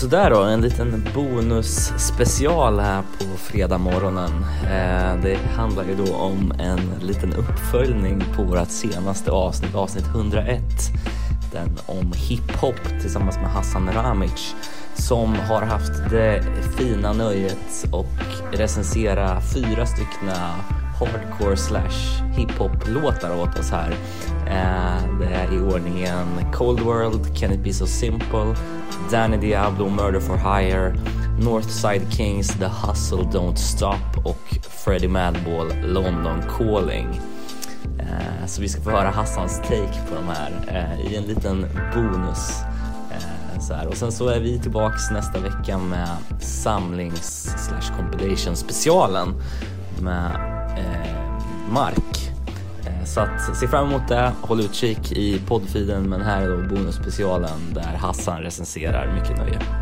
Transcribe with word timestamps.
sådär 0.00 0.30
då, 0.30 0.40
en 0.42 0.60
liten 0.60 1.04
bonusspecial 1.14 2.80
här 2.80 3.02
på 3.18 3.24
fredag 3.36 3.78
morgonen. 3.78 4.44
Eh, 4.62 5.22
det 5.22 5.38
handlar 5.56 5.84
ju 5.84 5.94
då 5.94 6.14
om 6.14 6.52
en 6.58 6.80
liten 7.06 7.32
uppföljning 7.32 8.24
på 8.36 8.42
vårt 8.42 8.68
senaste 8.68 9.30
avsnitt, 9.30 9.74
avsnitt 9.74 10.06
101. 10.06 10.60
Den 11.52 11.78
om 11.86 12.12
hiphop 12.16 13.00
tillsammans 13.00 13.36
med 13.36 13.50
Hassan 13.50 13.90
Ramic 13.92 14.54
som 14.94 15.34
har 15.34 15.62
haft 15.62 16.10
det 16.10 16.44
fina 16.78 17.12
nöjet 17.12 17.86
och 17.92 18.56
recensera 18.58 19.40
fyra 19.40 19.86
styckna 19.86 20.54
hardcore 20.98 21.56
slash 21.56 22.22
hiphop-låtar 22.36 23.42
åt 23.42 23.58
oss 23.58 23.70
här. 23.70 23.90
Eh, 24.46 25.18
det 25.20 25.34
är 25.34 25.54
i 25.54 25.60
ordningen 25.60 26.26
Cold 26.52 26.80
World, 26.80 27.38
Can 27.38 27.52
It 27.52 27.64
Be 27.64 27.72
So 27.72 27.86
Simple, 27.86 28.54
Danny 29.10 29.36
Diablo, 29.36 29.88
Murder 29.88 30.20
For 30.20 30.36
Hire, 30.36 30.94
Northside 31.38 32.12
Kings, 32.12 32.48
The 32.48 32.68
Hustle 32.68 33.18
Don't 33.18 33.56
Stop 33.56 34.24
och 34.24 34.56
Freddie 34.84 35.08
Madball, 35.08 35.72
London 35.82 36.42
Calling. 36.58 37.20
Eh, 37.98 38.46
så 38.46 38.62
vi 38.62 38.68
ska 38.68 38.82
få 38.82 38.90
höra 38.90 39.10
Hassans 39.10 39.58
take 39.58 40.06
på 40.08 40.14
de 40.14 40.28
här 40.28 40.52
eh, 40.68 41.12
i 41.12 41.16
en 41.16 41.24
liten 41.24 41.66
bonus. 41.94 42.60
Eh, 43.10 43.60
så 43.60 43.74
här. 43.74 43.86
Och 43.86 43.96
sen 43.96 44.12
så 44.12 44.28
är 44.28 44.40
vi 44.40 44.58
tillbaks 44.58 45.10
nästa 45.10 45.38
vecka 45.40 45.78
med 45.78 46.08
samlings 46.40 47.54
slash 47.66 47.96
compilation 47.96 48.56
specialen 48.56 49.34
med 50.00 50.34
eh, 50.78 51.72
Mark. 51.72 52.09
Så 53.14 53.20
att 53.20 53.56
se 53.56 53.68
fram 53.68 53.88
emot 53.88 54.08
det. 54.08 54.32
Håll 54.42 54.60
utkik 54.60 55.12
i 55.12 55.40
poddfiden 55.48 56.08
Men 56.08 56.22
här 56.22 56.42
är 56.42 56.48
då 56.48 56.68
bonusspecialen 56.68 57.58
där 57.74 57.96
Hassan 57.96 58.42
recenserar. 58.42 59.14
Mycket 59.14 59.36
nöje. 59.36 59.79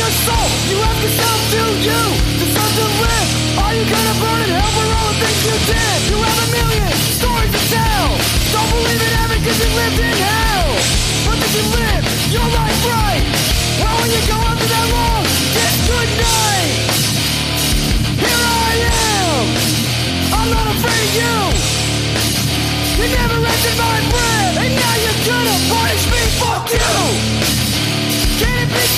your 0.00 0.10
soul. 0.24 0.48
You 0.70 0.78
have 0.80 0.99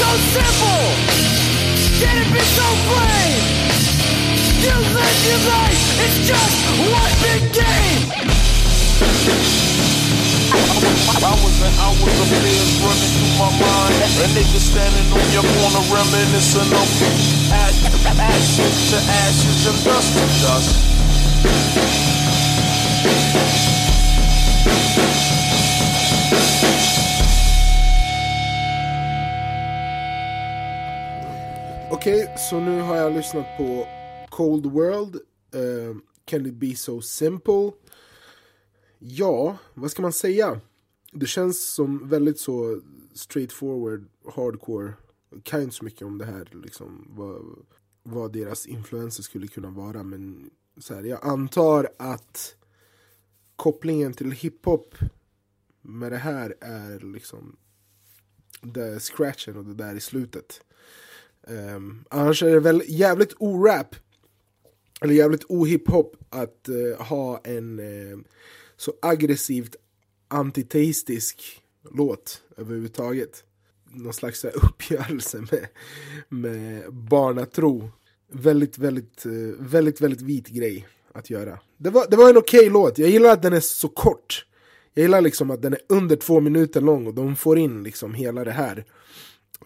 so 0.03 0.11
simple? 0.35 0.83
Can 2.03 2.15
it 2.19 2.31
be 2.35 2.43
so 2.43 2.67
plain? 2.91 3.39
You 4.59 4.75
live 4.99 5.19
your 5.31 5.41
life, 5.47 5.83
it's 6.03 6.19
just 6.27 6.59
one 6.91 7.13
big 7.23 7.43
game. 7.55 8.03
I 11.23 11.35
was 11.39 11.57
an 11.63 11.75
hours 11.79 12.17
of 12.19 12.29
fears 12.35 12.73
running 12.83 13.13
through 13.15 13.35
my 13.39 13.51
mind. 13.63 13.95
A 14.23 14.29
nigga 14.35 14.59
standing 14.59 15.07
on 15.15 15.27
your 15.31 15.47
corner 15.55 15.85
reminiscing 15.95 16.71
of 16.75 16.89
ashes 18.19 18.75
to 18.91 18.99
ashes 18.99 19.61
and 19.71 19.79
dust 19.87 20.11
to 20.19 20.25
dust. 20.43 20.83
Okej, 32.03 32.35
så 32.37 32.61
nu 32.61 32.81
har 32.81 32.97
jag 32.97 33.13
lyssnat 33.13 33.47
på 33.57 33.87
Cold 34.31 34.67
World, 34.67 35.15
uh, 35.55 35.97
Can 36.25 36.47
it 36.47 36.55
be 36.55 36.77
so 36.77 37.01
simple? 37.01 37.73
Ja, 38.99 39.57
vad 39.75 39.91
ska 39.91 40.03
man 40.03 40.13
säga? 40.13 40.61
Det 41.13 41.27
känns 41.27 41.75
som 41.75 42.09
väldigt 42.09 42.39
så 42.39 42.81
straightforward, 43.15 44.09
hardcore. 44.35 44.93
Jag 45.31 45.45
kan 45.45 45.63
inte 45.63 45.75
så 45.75 45.85
mycket 45.85 46.03
om 46.03 46.19
det 46.19 46.25
här, 46.25 46.49
liksom, 46.53 47.07
vad, 47.11 47.43
vad 48.03 48.33
deras 48.33 48.67
influenser 48.67 49.23
skulle 49.23 49.47
kunna 49.47 49.71
vara. 49.71 50.03
Men 50.03 50.51
så 50.77 50.95
här, 50.95 51.03
jag 51.03 51.27
antar 51.27 51.89
att 51.99 52.55
kopplingen 53.57 54.15
till 54.15 54.33
hiphop 54.33 54.95
med 55.81 56.13
det 56.13 56.19
här 56.19 56.55
är 56.61 57.01
liksom 57.01 57.57
det 58.61 59.01
scratchen 59.01 59.57
och 59.57 59.65
det 59.65 59.75
där 59.75 59.95
i 59.95 60.01
slutet. 60.01 60.61
Um, 61.47 62.05
annars 62.11 62.43
är 62.43 62.51
det 62.51 62.61
väl 62.61 62.83
jävligt 62.87 63.35
orap 63.39 63.97
eller 65.01 65.15
jävligt 65.15 65.45
ohiphop 65.45 66.17
att 66.31 66.69
uh, 66.69 67.03
ha 67.03 67.41
en 67.45 67.79
uh, 67.79 68.19
så 68.77 68.93
aggressivt 69.03 69.77
antiteistisk 70.29 71.63
låt 71.91 72.43
överhuvudtaget. 72.57 73.45
Någon 73.91 74.13
slags 74.13 74.45
uh, 74.45 74.51
uppgörelse 74.65 75.39
med, 75.39 75.67
med 76.29 76.95
barnatro. 76.95 77.91
Väldigt, 78.33 78.79
väldigt, 78.79 79.27
uh, 79.27 79.55
väldigt, 79.59 80.01
väldigt 80.01 80.23
vit 80.23 80.49
grej 80.49 80.89
att 81.13 81.31
göra. 81.31 81.59
Det 81.77 81.91
var, 81.91 82.07
det 82.11 82.17
var 82.17 82.31
en 82.31 82.37
okej 82.37 82.61
okay 82.61 82.71
låt, 82.71 82.99
jag 82.99 83.11
gillar 83.11 83.31
att 83.31 83.43
den 83.43 83.53
är 83.53 83.61
så 83.61 83.89
kort. 83.89 84.47
Jag 84.95 85.03
gillar 85.03 85.21
liksom 85.21 85.51
att 85.51 85.63
den 85.63 85.73
är 85.73 85.81
under 85.89 86.17
två 86.17 86.41
minuter 86.41 86.81
lång 86.81 87.07
och 87.07 87.15
de 87.15 87.37
får 87.37 87.59
in 87.59 87.83
liksom 87.83 88.15
hela 88.15 88.45
det 88.45 88.53
här. 88.53 88.85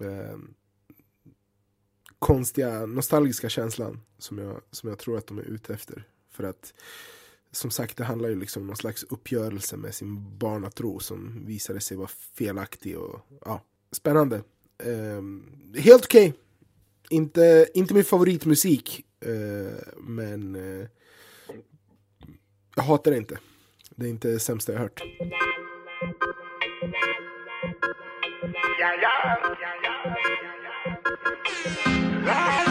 Uh, 0.00 0.38
konstiga, 2.18 2.86
nostalgiska 2.86 3.48
känslan 3.48 4.00
som 4.18 4.38
jag, 4.38 4.60
som 4.70 4.88
jag 4.88 4.98
tror 4.98 5.18
att 5.18 5.26
de 5.26 5.38
är 5.38 5.42
ute 5.42 5.74
efter. 5.74 6.04
För 6.30 6.44
att 6.44 6.74
som 7.56 7.70
sagt, 7.70 7.96
det 7.96 8.04
handlar 8.04 8.28
ju 8.28 8.36
liksom 8.36 8.62
om 8.62 8.66
någon 8.66 8.76
slags 8.76 9.02
uppgörelse 9.02 9.76
med 9.76 9.94
sin 9.94 10.38
barnatro 10.38 11.00
som 11.00 11.46
visade 11.46 11.80
sig 11.80 11.96
vara 11.96 12.08
felaktig 12.34 12.98
och 12.98 13.20
ja, 13.44 13.62
spännande. 13.92 14.36
Eh, 14.78 15.22
helt 15.80 16.04
okej. 16.04 16.28
Okay. 16.28 16.32
Inte, 17.10 17.68
inte 17.74 17.94
min 17.94 18.04
favoritmusik, 18.04 19.04
eh, 19.20 19.72
men 19.96 20.56
eh, 20.56 20.88
jag 22.76 22.82
hatar 22.82 23.10
det 23.10 23.16
inte. 23.16 23.38
Det 23.90 24.06
är 24.06 24.10
inte 24.10 24.28
det 24.28 24.38
sämsta 24.38 24.72
jag 24.72 24.80
hört. 24.80 25.02
Ja, 28.78 28.94
ja, 29.02 29.38
ja, 31.84 31.92
Ah! 32.28 32.62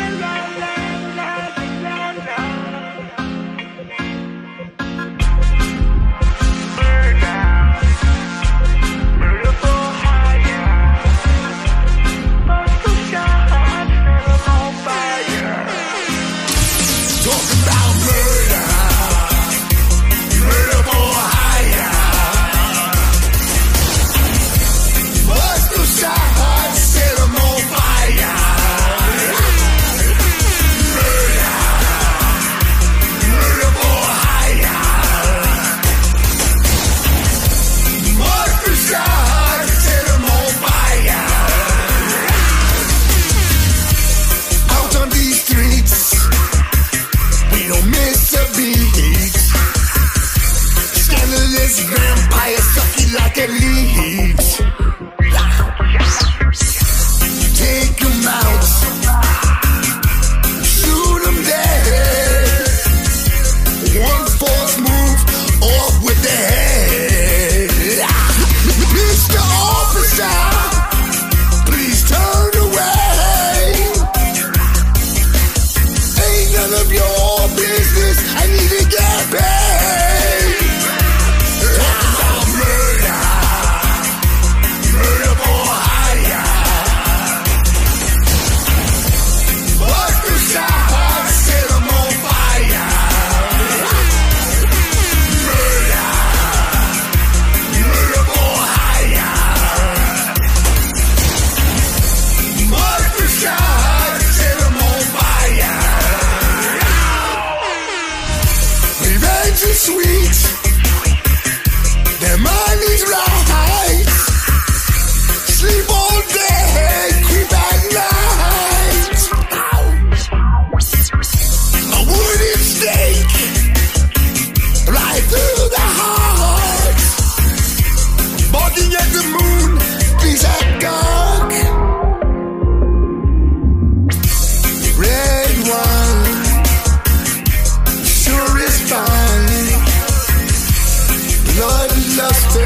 Leuten 141.58 142.18
lasst, 142.18 142.60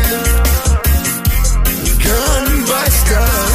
kann 2.00 2.68
weiter. 2.68 3.49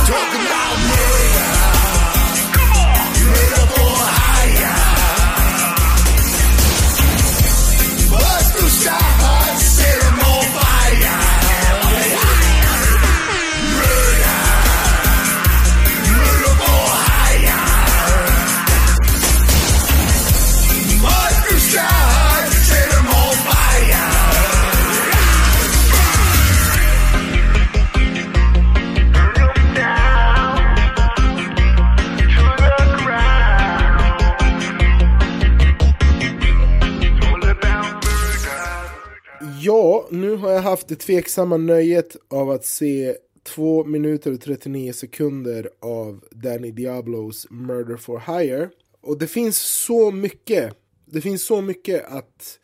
Haft 40.74 40.88
det 40.88 40.96
tveksamma 40.96 41.56
nöjet 41.56 42.16
av 42.28 42.50
att 42.50 42.64
se 42.64 43.16
2 43.42 43.84
minuter 43.84 44.32
och 44.32 44.40
39 44.40 44.92
sekunder 44.92 45.70
av 45.80 46.24
Danny 46.30 46.70
Diablos 46.70 47.46
Murder 47.50 47.96
for 47.96 48.38
Hire. 48.38 48.70
Och 49.00 49.18
det 49.18 49.26
finns 49.26 49.58
så 49.58 50.10
mycket, 50.10 50.74
det 51.06 51.20
finns 51.20 51.42
så 51.42 51.60
mycket 51.60 52.04
att, 52.06 52.58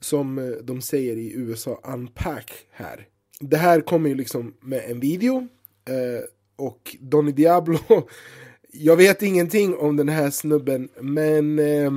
som 0.00 0.38
eh, 0.38 0.44
de 0.44 0.82
säger 0.82 1.16
i 1.16 1.32
USA, 1.32 1.80
unpack 1.84 2.52
här. 2.70 3.06
Det 3.40 3.56
här 3.56 3.80
kommer 3.80 4.08
ju 4.08 4.14
liksom 4.14 4.54
med 4.60 4.82
en 4.90 5.00
video, 5.00 5.48
eh, 5.88 6.24
och 6.56 6.96
Donny 7.00 7.32
Diablo, 7.32 7.78
jag 8.72 8.96
vet 8.96 9.22
ingenting 9.22 9.76
om 9.76 9.96
den 9.96 10.08
här 10.08 10.30
snubben, 10.30 10.88
men 11.00 11.58
eh, 11.58 11.92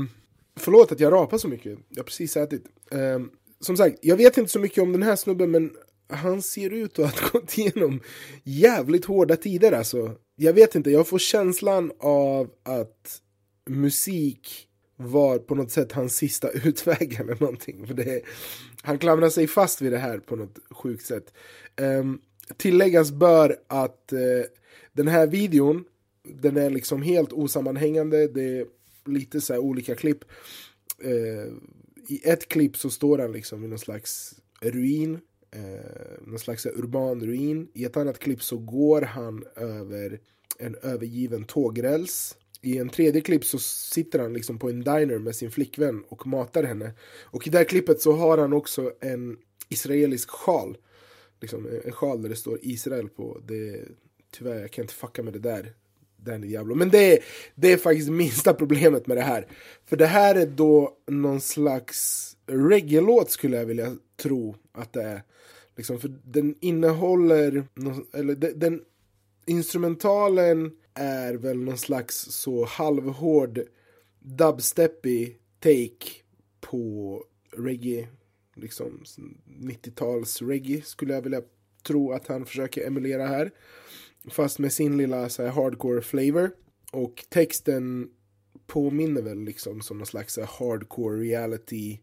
förlåt 0.56 0.92
att 0.92 1.00
jag 1.00 1.14
rapar 1.14 1.38
så 1.38 1.48
mycket, 1.48 1.78
jag 1.90 2.00
har 2.00 2.04
precis 2.04 2.38
ätit. 2.38 2.66
Eh, 2.92 3.20
som 3.66 3.78
sagt, 3.78 4.00
jag 4.02 4.18
vet 4.18 4.38
inte 4.38 4.52
så 4.52 4.60
mycket 4.60 4.84
om 4.84 4.92
den 4.92 5.04
här 5.04 5.16
snubben, 5.16 5.52
men 5.52 5.72
han 6.08 6.42
ser 6.42 6.70
ut 6.70 7.00
att 7.00 7.20
ha 7.20 7.40
gått 7.40 7.58
igenom 7.58 8.00
jävligt 8.44 9.06
hårda 9.06 9.36
tider 9.36 9.72
alltså. 9.72 10.16
Jag 10.36 10.54
vet 10.54 10.76
inte, 10.76 10.92
jag 10.92 11.08
får 11.08 11.20
känslan 11.20 11.92
av 12.00 12.50
att 12.64 13.22
musik 13.70 14.68
var 14.96 15.38
på 15.38 15.56
något 15.56 15.72
sätt 15.72 15.92
hans 15.92 16.16
sista 16.16 16.52
utväg 16.64 17.20
eller 17.20 17.38
någonting. 17.40 17.88
För 17.88 17.94
det, 17.94 18.22
han 18.82 18.98
klamrar 18.98 19.30
sig 19.30 19.48
fast 19.48 19.82
vid 19.82 19.92
det 19.92 19.98
här 19.98 20.18
på 20.20 20.36
något 20.36 20.60
sjukt 20.70 21.06
sätt. 21.06 21.34
Um, 21.82 22.22
tilläggas 22.58 23.12
bör 23.12 23.58
att 23.68 24.14
uh, 24.14 24.44
den 24.94 25.08
här 25.08 25.28
videon, 25.28 25.86
den 26.24 26.58
är 26.58 26.70
liksom 26.70 27.02
helt 27.02 27.34
osammanhängande. 27.34 28.28
Det 28.28 28.44
är 28.44 28.66
lite 29.06 29.42
så 29.42 29.58
olika 29.58 29.96
klipp. 29.96 30.24
Uh, 31.06 31.54
i 32.08 32.22
ett 32.30 32.48
klipp 32.48 32.78
så 32.78 32.90
står 32.90 33.18
han 33.18 33.32
liksom 33.32 33.64
i 33.64 33.68
någon 33.68 33.80
slags 33.80 34.36
ruin 34.62 35.20
eh, 35.56 36.28
någon 36.28 36.40
slags 36.40 36.66
urban 36.66 37.22
ruin. 37.22 37.68
I 37.74 37.86
ett 37.86 37.98
annat 37.98 38.20
klipp 38.20 38.44
så 38.44 38.58
går 38.58 39.02
han 39.02 39.44
över 39.56 40.20
en 40.60 40.76
övergiven 40.76 41.44
tågräls. 41.44 42.38
I 42.62 42.78
en 42.78 42.90
tredje 42.90 43.22
klipp 43.22 43.46
så 43.46 43.60
sitter 43.60 44.20
han 44.20 44.34
liksom 44.34 44.60
på 44.60 44.70
en 44.70 44.84
diner 44.84 45.20
med 45.20 45.36
sin 45.36 45.52
flickvän 45.52 46.04
och 46.10 46.28
matar 46.28 46.64
henne. 46.64 46.94
Och 47.22 47.48
i 47.48 47.50
det 47.50 47.58
här 47.58 47.66
klippet 47.66 48.02
så 48.02 48.12
har 48.12 48.38
han 48.38 48.54
också 48.54 48.94
en 49.00 49.38
israelisk 49.70 50.30
sjal. 50.30 50.78
Liksom 51.42 51.68
en 51.86 51.92
sjal 51.92 52.22
där 52.22 52.30
det 52.30 52.36
står 52.36 52.60
Israel 52.62 53.10
på. 53.10 53.42
Det, 53.48 53.84
tyvärr, 54.32 54.62
jag 54.62 54.72
kan 54.72 54.84
inte 54.84 54.94
fucka 54.94 55.24
med 55.24 55.34
det 55.34 55.40
där. 55.40 55.74
Danny 56.24 56.48
Diablo. 56.48 56.76
Men 56.76 56.90
det 56.90 57.14
är, 57.14 57.20
det 57.56 57.72
är 57.72 57.78
faktiskt 57.78 58.10
minsta 58.10 58.54
problemet 58.62 59.08
med 59.08 59.18
det 59.18 59.24
här. 59.24 59.48
För 59.86 59.98
det 59.98 60.06
här 60.06 60.36
är 60.36 60.46
då 60.46 60.98
någon 61.08 61.42
slags 61.42 62.30
reggae-låt 62.48 63.32
skulle 63.32 63.58
jag 63.58 63.66
vilja 63.66 63.96
tro 64.18 64.56
att 64.72 64.94
det 64.94 65.04
är. 65.04 65.22
Liksom, 65.76 66.00
för 66.00 66.14
den 66.24 66.56
innehåller, 66.60 67.64
eller 68.14 68.36
den, 68.36 68.60
den 68.60 68.82
instrumentalen 69.46 70.72
är 70.94 71.34
väl 71.34 71.58
någon 71.58 71.78
slags 71.78 72.16
så 72.16 72.66
halvhård 72.66 73.60
dubsteppig 74.20 75.38
take 75.60 76.12
på 76.62 77.24
reggae, 77.52 78.08
liksom 78.56 79.04
90-tals 79.48 80.42
reggae 80.42 80.82
skulle 80.82 81.14
jag 81.14 81.22
vilja 81.22 81.42
tro 81.84 82.12
att 82.12 82.28
han 82.28 82.46
försöker 82.46 82.88
emulera 82.88 83.28
här. 83.28 83.52
Fast 84.32 84.60
med 84.60 84.74
sin 84.74 84.98
lilla 84.98 85.30
så 85.30 85.44
här, 85.44 85.50
hardcore 85.50 86.02
flavor. 86.02 86.52
Och 86.92 87.26
texten 87.30 88.10
påminner 88.68 89.22
väl 89.22 89.44
liksom 89.44 89.82
som 89.82 89.98
någon 89.98 90.08
slags 90.08 90.38
hardcore 90.38 91.22
reality 91.22 92.00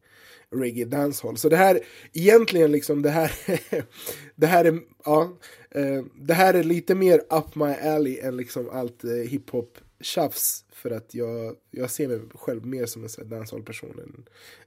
reggae 0.51 0.85
dancehall. 0.85 1.37
Så 1.37 1.49
det 1.49 1.57
här, 1.57 1.81
egentligen 2.13 2.73
liksom 2.73 3.03
det 3.03 3.11
här, 3.11 3.33
det 4.35 4.47
här 4.47 4.65
är, 4.65 4.81
ja, 5.05 5.39
eh, 5.71 6.05
det 6.15 6.35
här 6.35 6.55
är 6.55 6.65
lite 6.65 6.95
mer 6.95 7.23
up 7.31 7.55
my 7.55 7.73
alley 7.73 8.19
än 8.19 8.37
liksom 8.37 8.69
allt 8.71 9.05
eh, 9.05 9.11
hiphop 9.11 9.79
tjafs. 10.01 10.65
För 10.73 10.91
att 10.91 11.15
jag, 11.15 11.57
jag 11.71 11.91
ser 11.91 12.09
mig 12.09 12.21
själv 12.35 12.67
mer 12.67 12.87
som 12.87 13.05
en 13.19 13.29
dancehall-person 13.29 14.01
än 14.05 14.25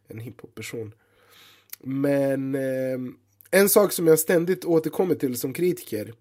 en 0.08 0.20
hiphop-person. 0.20 0.94
Men 1.80 2.56
eh, 2.56 3.00
en 3.52 3.70
sak 3.70 3.92
som 3.92 4.08
jag 4.08 4.20
ständigt 4.20 4.66
återkommer 4.66 5.16
till 5.16 5.38
som 5.38 5.54
kritiker 5.54 6.14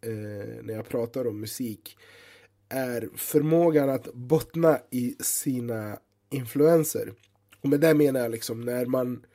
eh, 0.00 0.62
när 0.62 0.74
jag 0.74 0.88
pratar 0.88 1.26
om 1.26 1.40
musik 1.40 1.96
är 2.68 3.08
förmågan 3.16 3.90
att 3.90 4.14
bottna 4.14 4.80
i 4.90 5.16
sina 5.20 5.98
influenser. 6.30 7.12
Och 7.60 7.68
med 7.68 7.80
det 7.80 7.94
menar 7.94 8.20
jag 8.20 8.30
liksom 8.30 8.60
när 8.60 8.86
man 8.86 9.26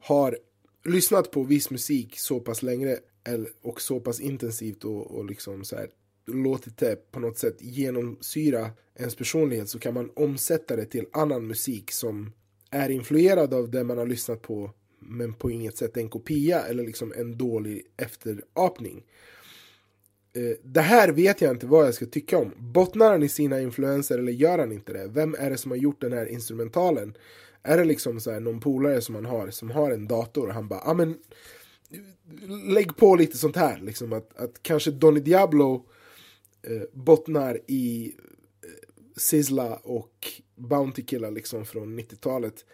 har 0.00 0.38
lyssnat 0.84 1.30
på 1.30 1.42
viss 1.42 1.70
musik 1.70 2.18
så 2.18 2.40
pass 2.40 2.62
länge 2.62 2.98
och 3.62 3.80
så 3.80 4.00
pass 4.00 4.20
intensivt 4.20 4.84
och, 4.84 5.10
och 5.10 5.24
liksom 5.24 5.64
så 5.64 5.76
här, 5.76 5.90
låtit 6.26 6.78
det 6.78 7.10
på 7.12 7.20
något 7.20 7.38
sätt 7.38 7.56
genomsyra 7.60 8.70
ens 8.94 9.16
personlighet 9.16 9.68
så 9.68 9.78
kan 9.78 9.94
man 9.94 10.10
omsätta 10.16 10.76
det 10.76 10.84
till 10.84 11.06
annan 11.12 11.46
musik 11.46 11.92
som 11.92 12.32
är 12.70 12.88
influerad 12.88 13.54
av 13.54 13.70
det 13.70 13.84
man 13.84 13.98
har 13.98 14.06
lyssnat 14.06 14.42
på 14.42 14.70
men 14.98 15.32
på 15.32 15.50
inget 15.50 15.76
sätt 15.76 15.96
en 15.96 16.08
kopia 16.08 16.62
eller 16.62 16.84
liksom 16.84 17.12
en 17.16 17.38
dålig 17.38 17.82
efterapning. 17.96 19.04
Eh, 20.34 20.56
det 20.62 20.80
här 20.80 21.08
vet 21.08 21.40
jag 21.40 21.50
inte 21.50 21.66
vad 21.66 21.86
jag 21.86 21.94
ska 21.94 22.06
tycka 22.06 22.38
om. 22.38 22.52
Bottnar 22.56 23.10
han 23.10 23.22
i 23.22 23.28
sina 23.28 23.60
influenser 23.60 24.18
eller 24.18 24.32
gör 24.32 24.58
han 24.58 24.72
inte 24.72 24.92
det? 24.92 25.08
Vem 25.08 25.36
är 25.38 25.50
det 25.50 25.58
som 25.58 25.70
har 25.70 25.78
gjort 25.78 26.00
den 26.00 26.12
här 26.12 26.26
instrumentalen? 26.26 27.16
Är 27.62 27.78
det 27.78 27.84
liksom 27.84 28.20
så 28.20 28.30
här 28.30 28.40
någon 28.40 28.60
polare 28.60 29.00
som 29.00 29.14
han 29.14 29.24
har 29.24 29.50
som 29.50 29.70
har 29.70 29.90
en 29.90 30.08
dator 30.08 30.48
och 30.48 30.54
han 30.54 30.68
bara, 30.68 30.82
ja 30.84 30.94
men 30.94 31.18
lägg 32.66 32.96
på 32.96 33.16
lite 33.16 33.38
sånt 33.38 33.56
här. 33.56 33.80
Liksom 33.80 34.12
att, 34.12 34.36
att 34.36 34.62
kanske 34.62 34.90
Donny 34.90 35.20
Diablo 35.20 35.86
eh, 36.62 36.82
bottnar 36.92 37.60
i 37.66 38.14
eh, 38.62 38.68
Sizzla 39.16 39.76
och 39.76 40.28
Bounty 40.56 41.02
Killer 41.02 41.30
liksom 41.30 41.64
från 41.64 42.00
90-talet. 42.00 42.64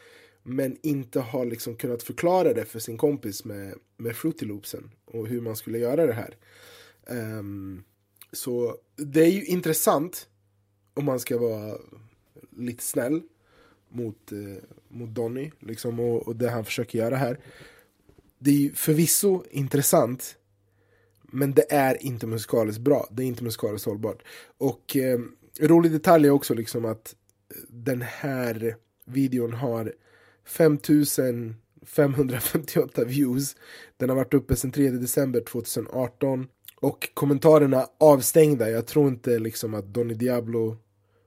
Men 0.43 0.77
inte 0.83 1.21
har 1.21 1.45
liksom 1.45 1.77
kunnat 1.77 2.03
förklara 2.03 2.53
det 2.53 2.65
för 2.65 2.79
sin 2.79 2.97
kompis 2.97 3.45
med, 3.45 3.75
med 3.97 4.17
Fruity 4.17 4.47
Loopsen 4.47 4.91
och 5.05 5.27
hur 5.27 5.41
man 5.41 5.57
skulle 5.57 5.79
göra 5.79 6.07
det 6.07 6.13
här. 6.13 6.37
Um, 7.09 7.85
så 8.33 8.77
det 8.97 9.21
är 9.21 9.31
ju 9.31 9.45
intressant 9.45 10.29
om 10.95 11.05
man 11.05 11.21
ska 11.21 11.39
vara 11.39 11.79
lite 12.57 12.85
snäll 12.85 13.23
mot, 13.89 14.33
eh, 14.33 14.63
mot 14.89 15.11
Donny 15.11 15.51
liksom, 15.59 16.01
och, 16.01 16.29
och 16.29 16.37
det 16.37 16.51
han 16.51 16.65
försöker 16.65 16.99
göra 16.99 17.17
här. 17.17 17.39
Det 18.39 18.51
är 18.51 18.55
ju 18.55 18.73
förvisso 18.73 19.45
intressant 19.51 20.39
men 21.33 21.55
det 21.55 21.73
är 21.73 22.03
inte 22.03 22.27
musikaliskt 22.27 22.81
bra, 22.81 23.09
det 23.11 23.23
är 23.23 23.27
inte 23.27 23.45
musikaliskt 23.45 23.87
hållbart. 23.87 24.23
Och 24.59 24.97
eh, 24.97 25.21
rolig 25.61 25.93
detalj 25.93 26.27
är 26.27 26.31
också 26.31 26.55
liksom 26.55 26.85
att 26.85 27.15
eh, 27.55 27.61
den 27.69 28.03
här 28.03 28.77
videon 29.05 29.53
har 29.53 29.95
5558 30.45 33.05
views. 33.05 33.57
Den 33.97 34.09
har 34.09 34.17
varit 34.17 34.35
uppe 34.35 34.57
sedan 34.57 34.73
3 34.73 34.91
december 34.91 35.41
2018. 35.41 36.47
Och 36.81 37.09
kommentarerna 37.15 37.87
avstängda. 37.99 38.71
Jag 38.71 38.87
tror 38.87 39.09
inte 39.09 39.39
liksom 39.39 39.75
att 39.75 39.87
Donny 39.87 40.15
Diablo 40.15 40.77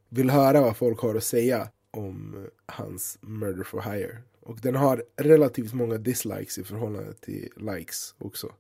vill 0.10 0.30
höra 0.30 0.62
vad 0.62 0.78
folk 0.78 1.00
har 1.00 1.16
att 1.16 1.24
säga 1.24 1.70
om 1.92 2.46
hans 2.66 3.18
Murder 3.22 3.64
for 3.64 3.82
Hire. 3.82 4.18
Och 4.42 4.60
den 4.62 4.76
har 4.76 5.04
relativt 5.18 5.74
många 5.74 5.98
dislikes 5.98 6.58
i 6.58 6.64
förhållande 6.64 7.14
till 7.14 7.50
likes 7.56 8.16
också. 8.18 8.54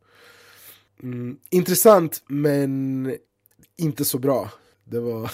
Mm, 1.04 1.38
intressant 1.50 2.24
men 2.28 3.16
inte 3.78 4.06
så 4.06 4.20
bra. 4.20 4.52
Det 4.84 5.00
var, 5.00 5.32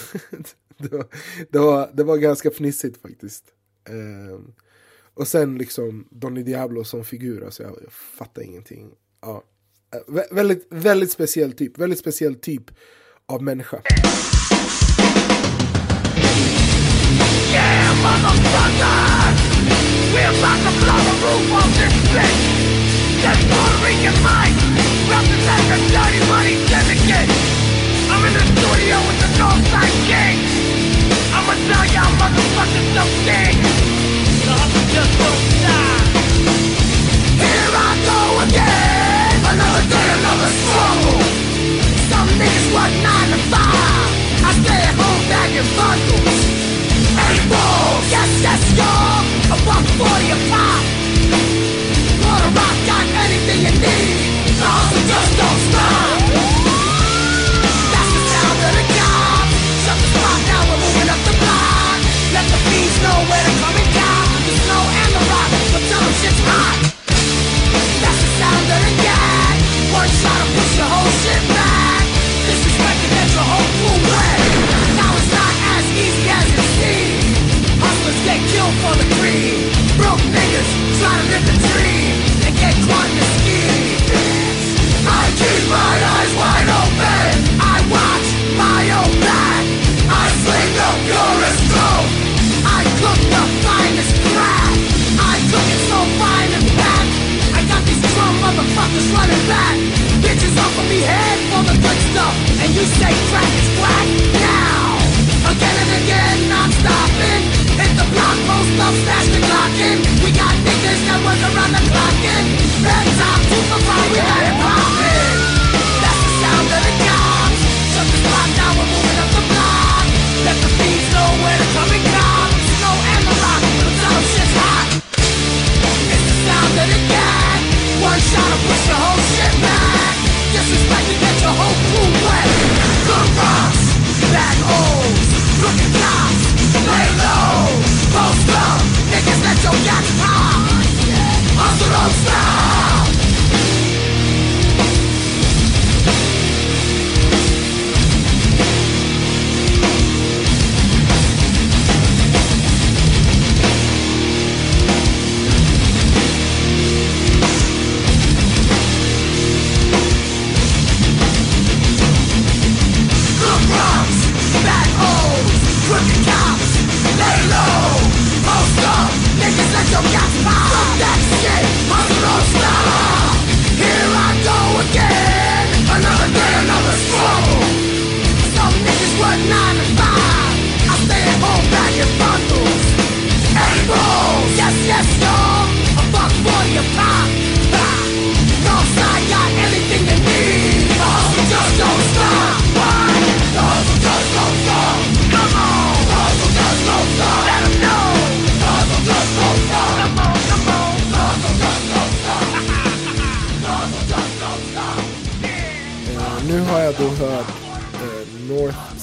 det 0.77 0.91
var, 0.91 1.07
det 1.49 1.59
var, 1.59 1.89
det 1.93 2.03
var 2.03 2.17
ganska 2.17 2.51
fnissigt 2.51 3.01
faktiskt. 3.01 3.43
Um, 3.89 4.53
och 5.13 5.27
sen 5.27 5.57
liksom 5.57 6.07
Donny 6.11 6.43
Diablo 6.43 6.83
som 6.83 7.03
figur, 7.03 7.43
alltså 7.45 7.63
jag, 7.63 7.77
jag 7.83 7.91
fattar 7.93 8.41
ingenting. 8.41 8.91
Ja. 9.21 9.43
Eh, 9.95 9.99
vä 10.07 10.23
väldigt, 10.31 10.67
väldigt 10.69 11.11
speciell 11.11 11.53
typ, 11.53 11.77
väldigt 11.77 11.99
speciell 11.99 12.35
typ 12.35 12.63
av 13.27 13.43
människa. 13.43 13.81
Yeah! 17.51 17.87
We're 20.13 20.33
about 20.39 20.59
to 20.65 20.71
blow 20.81 20.99
the 21.07 21.15
roof 21.23 21.53
off 21.53 21.69
this 21.77 21.93
bitch! 22.13 22.41
That's 23.23 23.43
Puerto 23.49 23.77
Rican 23.85 24.15
Represent 25.09 25.63
the 25.71 25.77
dirty 25.93 26.21
money 26.33 26.55
syndicate! 26.67 27.29
I'm 28.11 28.25
in 28.27 28.33
the 28.33 28.43
studio 28.53 28.95
with 29.07 29.19
the 29.23 29.29
Northside 29.39 29.95
King! 30.09 30.37
I'ma 31.35 31.53
tell 31.69 31.85
y'all 31.93 32.13
motherfuckers 32.19 32.87
something! 32.97 33.55
The 34.45 34.53
hustle 34.59 34.87
just 34.95 35.13
don't 35.21 35.43
stop! 35.55 36.01
Here 37.41 37.71
I 37.73 38.05
go 38.05 38.16
Some 42.09 42.29
niggas 42.39 42.67
work 42.73 42.93
nine 43.03 43.29
to 43.31 43.39
five! 43.51 44.09
I 44.47 44.51
stay 44.63 44.81
at 44.87 44.95
home 44.95 45.27
bundles! 45.75 46.37
Yes, 48.41 48.63
y'all 48.77 49.25
A 49.51 49.57
forty 49.97 50.31
a 50.31 50.37
pop 50.49 50.83
Wanna 52.23 52.49
rock, 52.55 52.77
got 52.85 53.05
anything 53.25 53.59
you 53.65 53.71
need 53.81 53.96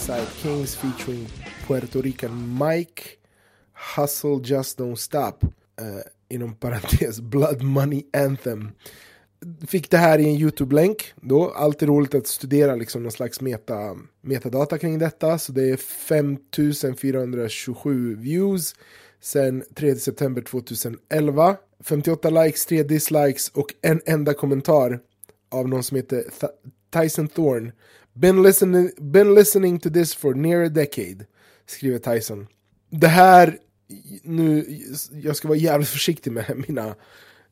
Northside 0.05 0.29
Kings 0.43 0.75
featuring 0.75 1.27
Puerto 1.67 2.03
Rican 2.03 2.59
Mike. 2.59 3.03
Hustle 3.97 4.41
Just 4.45 4.79
Don't 4.79 4.97
Stop. 4.97 5.45
Uh, 5.81 6.01
inom 6.29 6.55
parentes 6.55 7.21
Blood 7.21 7.63
Money 7.63 8.03
Anthem. 8.13 8.71
Fick 9.67 9.91
det 9.91 9.97
här 9.97 10.19
i 10.19 10.25
en 10.25 10.37
YouTube-länk 10.37 11.13
då. 11.21 11.51
Alltid 11.51 11.89
roligt 11.89 12.15
att 12.15 12.27
studera 12.27 12.75
liksom 12.75 13.03
någon 13.03 13.13
slags 13.13 13.41
meta, 13.41 13.97
metadata 14.21 14.79
kring 14.79 14.99
detta. 14.99 15.39
Så 15.39 15.53
det 15.53 15.71
är 15.71 15.77
5427 15.77 18.17
views 18.17 18.75
sen 19.21 19.65
3 19.75 19.97
september 19.97 20.43
2011. 20.43 21.57
58 21.81 22.31
likes, 22.31 22.67
3 22.67 22.83
dislikes 22.83 23.49
och 23.49 23.75
en 23.83 24.01
enda 24.07 24.35
kommentar 24.35 25.01
av 25.51 25.69
någon 25.69 25.83
som 25.83 25.97
heter 25.97 26.25
Th 26.41 26.47
Tyson 26.91 27.29
Thorne. 27.29 27.73
Been 28.17 28.43
listening, 28.43 28.91
been 29.01 29.35
listening 29.35 29.81
to 29.81 29.91
this 29.91 30.15
for 30.15 30.35
near 30.35 30.63
a 30.65 30.69
decade, 30.69 31.27
skriver 31.67 31.99
Tyson. 31.99 32.47
Det 32.91 33.09
här, 33.09 33.59
nu, 34.23 34.79
jag 35.11 35.37
ska 35.37 35.49
vara 35.49 35.59
jävligt 35.59 35.89
försiktig 35.89 36.33
med 36.33 36.65
mina, 36.69 36.95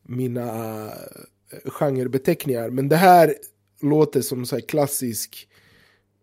mina 0.03 0.85
eh, 0.85 1.71
genrebeteckningar, 1.71 2.69
men 2.69 2.89
det 2.89 2.95
här 2.95 3.35
låter 3.81 4.21
som 4.21 4.45
så 4.45 4.61
klassisk, 4.61 5.47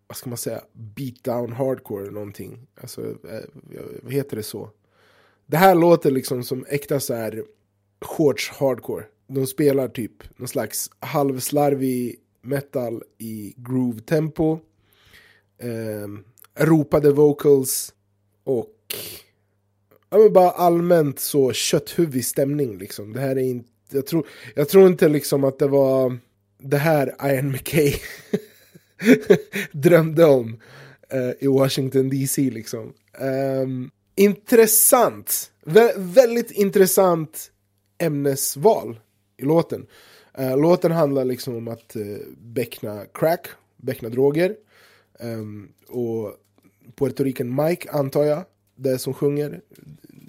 vad 0.06 0.16
ska 0.16 0.28
man 0.28 0.38
säga, 0.38 0.64
beatdown 0.72 1.52
hardcore 1.52 2.02
eller 2.02 2.12
någonting. 2.12 2.66
Alltså, 2.80 3.02
eh, 3.10 3.44
vad 4.02 4.12
heter 4.12 4.36
det 4.36 4.42
så? 4.42 4.70
Det 5.46 5.56
här 5.56 5.74
låter 5.74 6.10
liksom 6.10 6.44
som 6.44 6.66
äkta 6.68 7.00
så 7.00 7.14
här 7.14 7.44
shorts 8.00 8.50
hardcore. 8.50 9.04
De 9.26 9.46
spelar 9.46 9.88
typ 9.88 10.38
någon 10.38 10.48
slags 10.48 10.90
halvslarvig 11.00 12.16
metal 12.42 13.02
i 13.18 13.54
groove 13.56 14.00
tempo. 14.00 14.58
Eh, 15.58 16.08
ropade 16.64 17.12
vocals 17.12 17.94
och 18.44 18.76
ja, 20.10 20.18
men 20.18 20.32
bara 20.32 20.50
allmänt 20.50 21.18
så 21.18 21.52
kötthuvig 21.52 22.24
stämning 22.24 22.78
liksom. 22.78 23.12
Det 23.12 23.20
här 23.20 23.36
är 23.36 23.42
inte, 23.42 23.68
jag 23.90 24.06
tror, 24.06 24.26
jag 24.54 24.68
tror 24.68 24.86
inte 24.86 25.08
liksom 25.08 25.44
att 25.44 25.58
det 25.58 25.68
var 25.68 26.18
det 26.58 26.76
här 26.76 27.14
Ian 27.24 27.50
McKay 27.50 27.94
drömde 29.72 30.24
om 30.24 30.60
eh, 31.08 31.30
i 31.38 31.46
Washington 31.46 32.08
DC 32.08 32.42
liksom. 32.42 32.92
Um, 33.20 33.90
intressant, 34.14 35.52
Vä 35.64 35.92
väldigt 35.96 36.50
intressant 36.50 37.50
ämnesval 37.98 39.00
i 39.36 39.42
låten. 39.42 39.86
Eh, 40.40 40.58
låten 40.58 40.92
handlar 40.92 41.24
liksom 41.24 41.56
om 41.56 41.68
att 41.68 41.96
uh, 41.96 42.18
beckna 42.38 43.06
crack, 43.14 43.46
beckna 43.76 44.08
droger. 44.08 44.56
Um, 45.18 45.72
och 45.88 46.34
Puerto 46.94 47.24
Rican 47.24 47.54
Mike, 47.54 47.90
antar 47.90 48.24
jag, 48.24 48.44
det 48.76 48.98
som 48.98 49.14
sjunger 49.14 49.60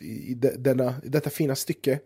i, 0.02 0.34
de, 0.34 0.50
denna, 0.50 0.96
i 1.04 1.10
detta 1.10 1.30
fina 1.30 1.56
stycke. 1.56 2.00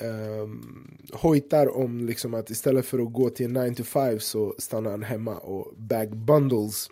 Um, 0.00 0.98
hojtar 1.12 1.76
om 1.76 2.06
liksom 2.06 2.34
att 2.34 2.50
istället 2.50 2.86
för 2.86 2.98
att 2.98 3.12
gå 3.12 3.30
till 3.30 3.50
9 3.50 3.74
to 3.74 3.84
5 3.84 4.20
så 4.20 4.54
stannar 4.58 4.90
han 4.90 5.02
hemma 5.02 5.36
och 5.38 5.74
bag 5.76 6.16
bundles 6.16 6.88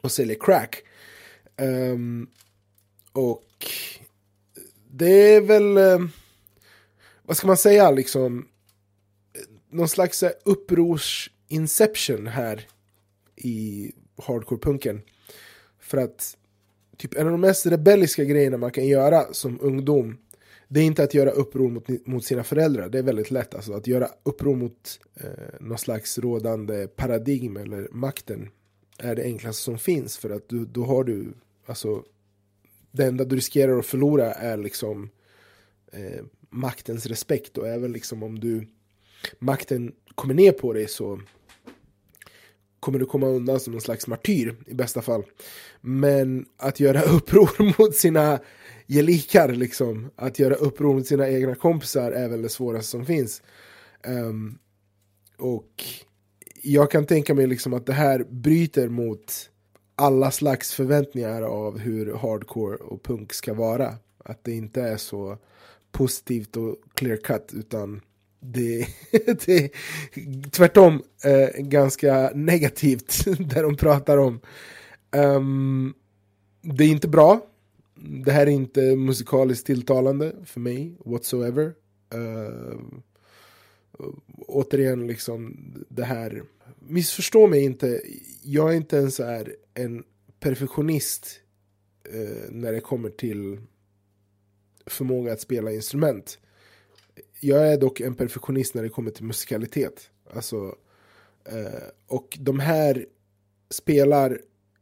och 0.00 0.12
säljer 0.12 0.36
crack. 0.40 0.82
Um, 1.56 2.30
och 3.12 3.66
det 4.90 5.34
är 5.34 5.40
väl, 5.40 5.76
eh, 5.76 6.06
vad 7.22 7.36
ska 7.36 7.46
man 7.46 7.56
säga, 7.56 7.90
liksom 7.90 8.48
någon 9.74 9.88
slags 9.88 10.22
eh, 10.22 10.30
upprors-inception 10.44 12.26
här 12.26 12.66
i 13.36 13.92
hardcore-punken. 14.16 15.02
För 15.80 15.98
att 15.98 16.36
typ 16.96 17.14
en 17.14 17.26
av 17.26 17.32
de 17.32 17.40
mest 17.40 17.66
rebelliska 17.66 18.24
grejerna 18.24 18.56
man 18.56 18.70
kan 18.70 18.86
göra 18.86 19.32
som 19.32 19.58
ungdom 19.60 20.18
det 20.68 20.80
är 20.80 20.84
inte 20.84 21.02
att 21.02 21.14
göra 21.14 21.30
uppror 21.30 21.70
mot, 21.70 22.06
mot 22.06 22.24
sina 22.24 22.44
föräldrar, 22.44 22.88
det 22.88 22.98
är 22.98 23.02
väldigt 23.02 23.30
lätt. 23.30 23.54
Alltså, 23.54 23.72
att 23.72 23.86
göra 23.86 24.08
uppror 24.22 24.56
mot 24.56 25.00
eh, 25.14 25.30
någon 25.60 25.78
slags 25.78 26.18
rådande 26.18 26.86
paradigm 26.86 27.56
eller 27.56 27.88
makten 27.92 28.48
är 28.98 29.14
det 29.14 29.22
enklaste 29.22 29.62
som 29.62 29.78
finns. 29.78 30.16
För 30.18 30.30
att 30.30 30.48
du, 30.48 30.64
då 30.64 30.84
har 30.84 31.04
du, 31.04 31.34
alltså, 31.66 32.04
det 32.90 33.04
enda 33.04 33.24
du 33.24 33.36
riskerar 33.36 33.78
att 33.78 33.86
förlora 33.86 34.32
är 34.32 34.56
liksom 34.56 35.10
eh, 35.92 36.24
maktens 36.50 37.06
respekt. 37.06 37.58
Och 37.58 37.68
även 37.68 37.92
liksom 37.92 38.22
om 38.22 38.38
du, 38.38 38.66
makten 39.38 39.92
kommer 40.14 40.34
ner 40.34 40.52
på 40.52 40.72
dig 40.72 40.88
så 40.88 41.20
kommer 42.80 42.98
du 42.98 43.06
komma 43.06 43.26
undan 43.26 43.60
som 43.60 43.72
någon 43.72 43.80
slags 43.80 44.06
martyr 44.06 44.56
i 44.66 44.74
bästa 44.74 45.02
fall. 45.02 45.24
Men 45.80 46.46
att 46.56 46.80
göra 46.80 47.02
uppror 47.16 47.78
mot 47.78 47.94
sina 47.94 48.40
gelikar, 48.86 49.48
liksom, 49.48 50.10
att 50.16 50.38
göra 50.38 50.54
uppror 50.54 50.94
mot 50.94 51.06
sina 51.06 51.28
egna 51.28 51.54
kompisar 51.54 52.12
är 52.12 52.28
väl 52.28 52.42
det 52.42 52.48
svåraste 52.48 52.90
som 52.90 53.06
finns. 53.06 53.42
Um, 54.06 54.58
och 55.38 55.84
jag 56.62 56.90
kan 56.90 57.06
tänka 57.06 57.34
mig 57.34 57.46
liksom 57.46 57.74
att 57.74 57.86
det 57.86 57.92
här 57.92 58.24
bryter 58.30 58.88
mot 58.88 59.50
alla 59.96 60.30
slags 60.30 60.74
förväntningar 60.74 61.42
av 61.42 61.78
hur 61.78 62.14
hardcore 62.14 62.76
och 62.76 63.02
punk 63.02 63.32
ska 63.32 63.54
vara. 63.54 63.94
Att 64.18 64.44
det 64.44 64.52
inte 64.52 64.82
är 64.82 64.96
så 64.96 65.38
positivt 65.92 66.56
och 66.56 66.76
clear 66.94 67.16
cut 67.16 67.52
utan 67.54 68.00
det, 68.44 68.86
det 69.10 69.48
är 69.58 69.70
tvärtom 70.50 71.02
eh, 71.24 71.62
ganska 71.62 72.30
negativt 72.34 73.24
det 73.38 73.62
de 73.62 73.76
pratar 73.76 74.18
om. 74.18 74.40
Um, 75.16 75.94
det 76.62 76.84
är 76.84 76.88
inte 76.88 77.08
bra. 77.08 77.46
Det 78.24 78.32
här 78.32 78.46
är 78.46 78.50
inte 78.50 78.96
musikaliskt 78.96 79.66
tilltalande 79.66 80.32
för 80.44 80.60
mig 80.60 80.96
whatsoever. 81.04 81.72
Uh, 82.14 82.78
återigen, 84.46 85.06
liksom 85.06 85.56
det 85.88 86.04
här. 86.04 86.42
Missförstå 86.78 87.46
mig 87.46 87.64
inte. 87.64 88.02
Jag 88.42 88.72
är 88.72 88.76
inte 88.76 88.96
ens 88.96 89.20
är 89.20 89.56
en 89.74 90.04
perfektionist 90.40 91.40
uh, 92.14 92.50
när 92.50 92.72
det 92.72 92.80
kommer 92.80 93.10
till 93.10 93.58
förmåga 94.86 95.32
att 95.32 95.40
spela 95.40 95.72
instrument 95.72 96.38
jag 97.40 97.72
är 97.72 97.76
dock 97.76 98.00
en 98.00 98.14
perfektionist 98.14 98.74
när 98.74 98.82
det 98.82 98.88
kommer 98.88 99.10
till 99.10 99.24
musikalitet. 99.24 100.10
Alltså, 100.30 100.76
eh, 101.44 101.88
och 102.06 102.38
de 102.40 102.60
här 102.60 103.06
spelar 103.70 104.40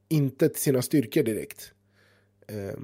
inte 0.08 0.48
till 0.48 0.62
sina 0.62 0.82
styrkor 0.82 1.22
direkt. 1.22 1.72
Eh, 2.46 2.78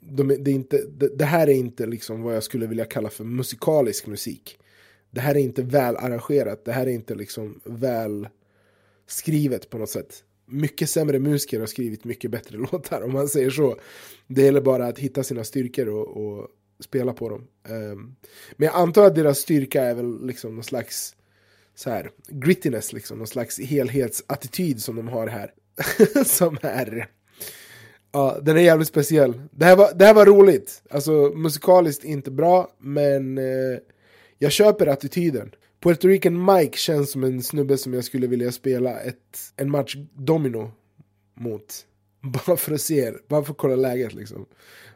de, 0.00 0.28
det, 0.28 0.50
är 0.50 0.54
inte, 0.54 0.84
det, 0.86 1.18
det, 1.18 1.24
här 1.24 1.48
är 1.48 1.54
inte 1.54 1.86
liksom 1.86 2.22
vad 2.22 2.36
jag 2.36 2.42
skulle 2.42 2.66
vilja 2.66 2.84
kalla 2.84 3.10
för 3.10 3.24
musikalisk 3.24 4.06
musik. 4.06 4.58
Det 5.10 5.20
här 5.20 5.34
är 5.34 5.40
inte 5.40 5.62
väl 5.62 5.96
arrangerat, 5.96 6.64
det 6.64 6.72
här 6.72 6.86
är 6.86 6.90
inte 6.90 7.14
liksom 7.14 7.60
väl 7.64 8.28
skrivet 9.06 9.70
på 9.70 9.78
något 9.78 9.90
sätt. 9.90 10.24
Mycket 10.46 10.90
sämre 10.90 11.18
musiker 11.18 11.60
har 11.60 11.66
skrivit 11.66 12.04
mycket 12.04 12.30
bättre 12.30 12.58
låtar 12.72 13.02
om 13.02 13.12
man 13.12 13.28
säger 13.28 13.50
så. 13.50 13.76
Det 14.26 14.42
gäller 14.42 14.60
bara 14.60 14.86
att 14.86 14.98
hitta 14.98 15.22
sina 15.22 15.44
styrkor 15.44 15.88
och, 15.88 16.08
och 16.16 16.48
spela 16.80 17.12
på 17.12 17.28
dem. 17.28 17.46
Um, 17.68 18.16
men 18.56 18.66
jag 18.66 18.74
antar 18.74 19.04
att 19.04 19.14
deras 19.14 19.38
styrka 19.38 19.82
är 19.82 19.94
väl 19.94 20.26
liksom 20.26 20.54
någon 20.54 20.64
slags 20.64 21.16
så 21.74 21.90
här, 21.90 22.10
grittiness, 22.28 22.92
liksom, 22.92 23.18
någon 23.18 23.26
slags 23.26 23.58
helhetsattityd 23.58 24.82
som 24.82 24.96
de 24.96 25.08
har 25.08 25.26
här. 25.26 25.52
som 26.24 26.58
är... 26.62 27.08
Ja, 28.12 28.38
den 28.42 28.56
är 28.56 28.60
jävligt 28.60 28.88
speciell. 28.88 29.42
Det 29.50 29.64
här 29.64 29.76
var, 29.76 29.94
det 29.94 30.04
här 30.04 30.14
var 30.14 30.26
roligt. 30.26 30.82
Alltså 30.90 31.12
musikaliskt 31.34 32.04
inte 32.04 32.30
bra, 32.30 32.70
men 32.78 33.38
eh, 33.38 33.78
jag 34.38 34.52
köper 34.52 34.86
attityden. 34.86 35.50
Puerto 35.82 36.08
Rican 36.08 36.44
Mike 36.44 36.78
känns 36.78 37.10
som 37.10 37.24
en 37.24 37.42
snubbe 37.42 37.78
som 37.78 37.94
jag 37.94 38.04
skulle 38.04 38.26
vilja 38.26 38.52
spela 38.52 39.00
ett, 39.00 39.52
en 39.56 39.70
match 39.70 39.96
domino 40.14 40.72
mot. 41.34 41.86
Bara 42.20 42.56
för 42.56 42.74
att 42.74 42.80
se, 42.80 43.12
bara 43.28 43.44
för 43.44 43.52
att 43.52 43.58
kolla 43.58 43.76
läget 43.76 44.14
liksom. 44.14 44.46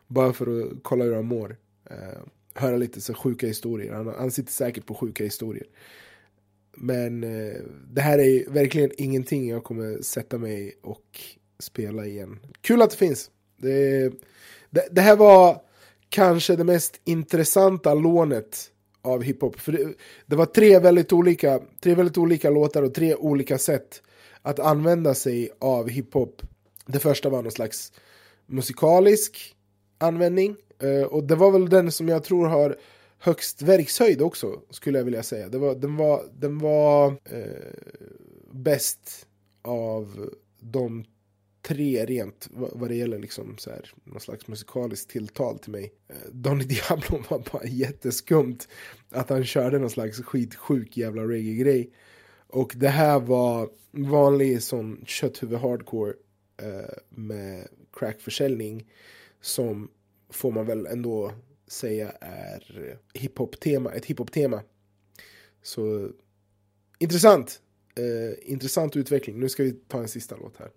Bara 0.06 0.32
för 0.32 0.60
att 0.60 0.72
kolla 0.82 1.04
hur 1.04 1.14
han 1.14 1.24
mår 1.24 1.56
eh, 1.90 2.20
höra 2.54 2.76
lite 2.76 3.00
så 3.00 3.14
sjuka 3.14 3.46
historier. 3.46 3.92
Han, 3.92 4.06
han 4.06 4.30
sitter 4.30 4.52
säkert 4.52 4.86
på 4.86 4.94
sjuka 4.94 5.24
historier. 5.24 5.66
Men 6.76 7.24
eh, 7.24 7.60
det 7.92 8.00
här 8.00 8.18
är 8.18 8.50
verkligen 8.50 8.90
ingenting 8.96 9.48
jag 9.48 9.64
kommer 9.64 10.02
sätta 10.02 10.38
mig 10.38 10.78
och 10.82 11.20
spela 11.58 12.06
igen. 12.06 12.40
Kul 12.60 12.82
att 12.82 12.90
det 12.90 12.96
finns. 12.96 13.30
Det, 13.56 14.12
det, 14.70 14.88
det 14.90 15.00
här 15.00 15.16
var 15.16 15.60
kanske 16.08 16.56
det 16.56 16.64
mest 16.64 17.00
intressanta 17.04 17.94
lånet 17.94 18.70
av 19.02 19.22
hiphop. 19.22 19.60
För 19.60 19.72
det, 19.72 19.94
det, 20.26 20.36
var 20.36 20.46
tre 20.46 20.78
väldigt, 20.78 21.12
olika, 21.12 21.60
tre 21.80 21.94
väldigt 21.94 22.18
olika 22.18 22.50
låtar 22.50 22.82
och 22.82 22.94
tre 22.94 23.14
olika 23.14 23.58
sätt 23.58 24.02
att 24.42 24.58
använda 24.58 25.14
sig 25.14 25.50
av 25.58 25.88
hiphop. 25.88 26.42
Det 26.86 26.98
första 26.98 27.28
var 27.28 27.42
någon 27.42 27.52
slags 27.52 27.92
musikalisk 28.46 29.54
användning. 29.98 30.56
Uh, 30.84 31.02
och 31.02 31.24
det 31.24 31.34
var 31.34 31.50
väl 31.50 31.68
den 31.68 31.92
som 31.92 32.08
jag 32.08 32.24
tror 32.24 32.46
har 32.46 32.76
högst 33.18 33.62
verkshöjd 33.62 34.22
också, 34.22 34.60
skulle 34.70 34.98
jag 34.98 35.04
vilja 35.04 35.22
säga. 35.22 35.48
Det 35.48 35.58
var, 35.58 35.74
den 35.74 35.96
var, 35.96 36.22
den 36.38 36.58
var 36.58 37.10
uh, 37.10 37.16
bäst 38.52 39.26
av 39.62 40.30
de 40.60 41.04
tre 41.66 42.04
rent 42.04 42.48
vad, 42.50 42.70
vad 42.74 42.90
det 42.90 42.94
gäller 42.94 43.18
liksom 43.18 43.58
så 43.58 43.70
här, 43.70 43.90
någon 44.04 44.20
slags 44.20 44.48
musikaliskt 44.48 45.10
tilltal 45.10 45.58
till 45.58 45.70
mig. 45.70 45.92
Eh, 46.08 46.16
Donny 46.32 46.64
Diablo 46.88 47.24
var 47.28 47.42
bara 47.52 47.66
jätteskumt 47.66 48.58
att 49.10 49.30
han 49.30 49.44
körde 49.44 49.78
någon 49.78 49.90
slags 49.90 50.22
skitsjuk 50.22 50.96
jävla 50.96 51.22
reggae-grej. 51.22 51.90
Och 52.48 52.72
det 52.76 52.88
här 52.88 53.20
var 53.20 53.68
vanlig 53.90 54.62
sån 54.62 55.04
kötthuvud 55.06 55.58
hardcore 55.58 56.12
eh, 56.62 56.94
med 57.08 57.68
crackförsäljning 57.92 58.90
som 59.40 59.90
får 60.34 60.52
man 60.52 60.66
väl 60.66 60.86
ändå 60.86 61.32
säga 61.66 62.10
är 62.20 62.88
eh, 62.88 63.20
hiphop-tema, 63.20 63.92
ett 63.92 64.04
hiphop-tema. 64.04 64.62
Så 65.62 66.10
intressant. 66.98 67.60
Eh, 67.96 68.52
intressant 68.52 68.96
utveckling. 68.96 69.40
Nu 69.40 69.48
ska 69.48 69.62
vi 69.62 69.72
ta 69.72 69.98
en 69.98 70.08
sista 70.08 70.36
låt 70.36 70.56
här. 70.56 70.70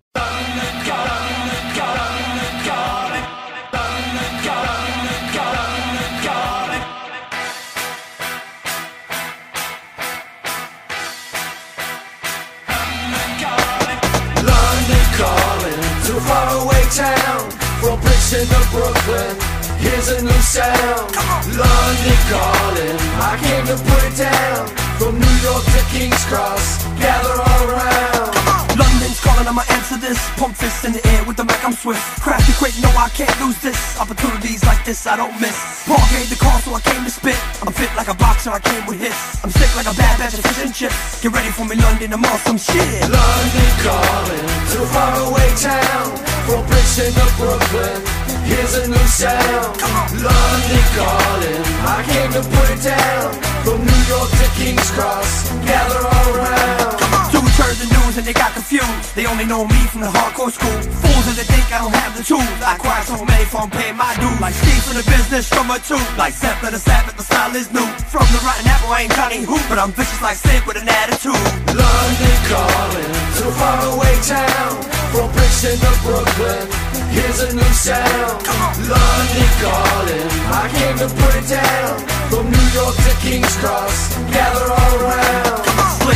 London 14.43 15.05
calling 15.17 15.81
to 16.05 16.17
a 16.17 16.21
faraway 16.21 16.83
town 16.89 17.66
From 17.81 17.99
Brixton 18.01 18.45
to 18.47 18.61
Brooklyn 18.71 19.35
Here's 19.77 20.09
a 20.09 20.21
new 20.23 20.41
sound. 20.41 21.13
London 21.53 22.19
calling 22.31 22.97
I 23.21 23.37
came 23.41 23.65
to 23.67 23.77
put 23.83 24.03
it 24.09 24.17
down. 24.17 24.67
From 24.97 25.19
New 25.19 25.35
York 25.43 25.63
to 25.63 25.81
King's 25.93 26.25
Cross 26.25 26.83
Gather 26.99 27.41
all 27.41 27.69
around 27.69 28.36
London's 29.17 29.23
calling, 29.23 29.47
I'ma 29.47 29.63
answer 29.73 29.97
this. 29.97 30.19
Pump 30.37 30.55
fists 30.55 30.85
in 30.85 30.93
the 30.93 31.01
air 31.07 31.23
with 31.25 31.37
the 31.37 31.43
mic, 31.43 31.63
I'm 31.63 31.73
swift. 31.73 32.01
Crafty 32.21 32.53
quick, 32.53 32.73
no, 32.81 32.89
I 32.89 33.09
can't 33.09 33.33
lose 33.41 33.57
this. 33.59 33.99
Opportunities 33.99 34.63
like 34.65 34.83
this, 34.85 35.07
I 35.07 35.15
don't 35.15 35.33
miss. 35.41 35.85
Paul 35.87 36.01
gave 36.11 36.29
the 36.29 36.35
call, 36.35 36.59
so 36.59 36.73
I 36.73 36.81
came 36.81 37.03
to 37.03 37.09
spit. 37.09 37.37
I'm 37.65 37.73
fit 37.73 37.89
like 37.95 38.07
a 38.07 38.13
boxer, 38.13 38.51
I 38.51 38.59
came 38.59 38.85
with 38.85 38.99
hits. 38.99 39.43
I'm 39.43 39.51
sick 39.51 39.73
like 39.75 39.87
a 39.87 39.95
bad 39.97 40.19
batch 40.19 40.33
of 40.33 40.41
fish 40.45 40.63
and 40.65 40.73
chips. 40.73 41.21
Get 41.21 41.31
ready 41.31 41.49
for 41.49 41.65
me, 41.65 41.75
London, 41.75 42.13
I'm 42.13 42.25
on 42.25 42.37
some 42.39 42.57
shit. 42.57 43.01
London 43.09 43.71
calling 43.81 44.47
to 44.73 44.77
a 44.83 44.87
faraway 44.93 45.49
town 45.57 46.17
From 46.45 46.65
Brixton 46.67 47.13
to 47.13 47.27
Brooklyn 47.37 48.01
Here's 48.45 48.75
a 48.75 48.87
new 48.87 49.07
sound 49.07 49.81
London 50.21 50.85
calling 50.95 51.63
I 51.87 52.03
came 52.05 52.31
to 52.35 52.43
put 52.43 52.67
it 52.69 52.81
down 52.83 53.33
From 53.63 53.79
New 53.83 54.01
York 54.07 54.29
to 54.29 54.47
King's 54.59 54.89
Cross 54.91 55.49
Gather 55.65 56.05
all 56.05 56.35
around 56.35 56.86
and 58.17 58.25
they 58.25 58.33
got 58.33 58.51
confused. 58.53 59.13
They 59.13 59.25
only 59.29 59.45
know 59.45 59.65
me 59.69 59.77
from 59.93 60.01
the 60.01 60.09
hardcore 60.09 60.49
school. 60.49 60.73
Fools 61.05 61.25
that 61.29 61.37
they 61.37 61.45
think 61.45 61.69
I 61.69 61.85
don't 61.85 61.93
have 61.93 62.17
the 62.17 62.25
tools. 62.25 62.49
I 62.65 62.73
cry 62.81 63.05
so 63.05 63.21
many 63.21 63.45
from 63.45 63.69
paying 63.69 63.93
my 63.93 64.17
dues. 64.17 64.41
Like 64.41 64.57
Steve 64.57 64.81
from 64.81 64.97
the 64.97 65.05
business, 65.05 65.45
from 65.45 65.69
a 65.69 65.77
two. 65.77 66.01
Like 66.17 66.33
Seth 66.33 66.57
of 66.65 66.73
the 66.73 66.81
Sabbath, 66.81 67.15
the 67.15 67.23
style 67.23 67.53
is 67.53 67.69
new. 67.69 67.85
From 68.09 68.25
the 68.33 68.41
rotten 68.41 68.65
apple, 68.65 68.89
I 68.89 69.05
ain't 69.05 69.13
Johnny 69.13 69.45
Who, 69.45 69.61
but 69.69 69.77
I'm 69.77 69.93
vicious 69.93 70.21
like 70.21 70.35
Sid 70.35 70.65
with 70.65 70.81
an 70.81 70.89
attitude. 70.89 71.37
London 71.77 72.37
calling 72.49 73.11
to 73.37 73.43
a 73.45 73.53
faraway 73.53 74.15
town 74.25 74.73
From 75.13 75.29
Brixton 75.31 75.77
to 75.77 75.91
Brooklyn 76.01 76.65
Here's 77.13 77.39
a 77.45 77.53
new 77.53 77.73
sound 77.77 78.41
London 78.89 79.49
calling 79.61 80.27
I 80.57 80.65
came 80.73 80.97
to 80.97 81.07
put 81.13 81.33
it 81.37 81.47
down 81.47 81.99
From 82.33 82.49
New 82.49 82.67
York 82.73 82.95
to 82.95 83.13
King's 83.21 83.55
Cross 83.57 84.17
Gather 84.33 84.71
all 84.71 84.93
around 85.05 85.66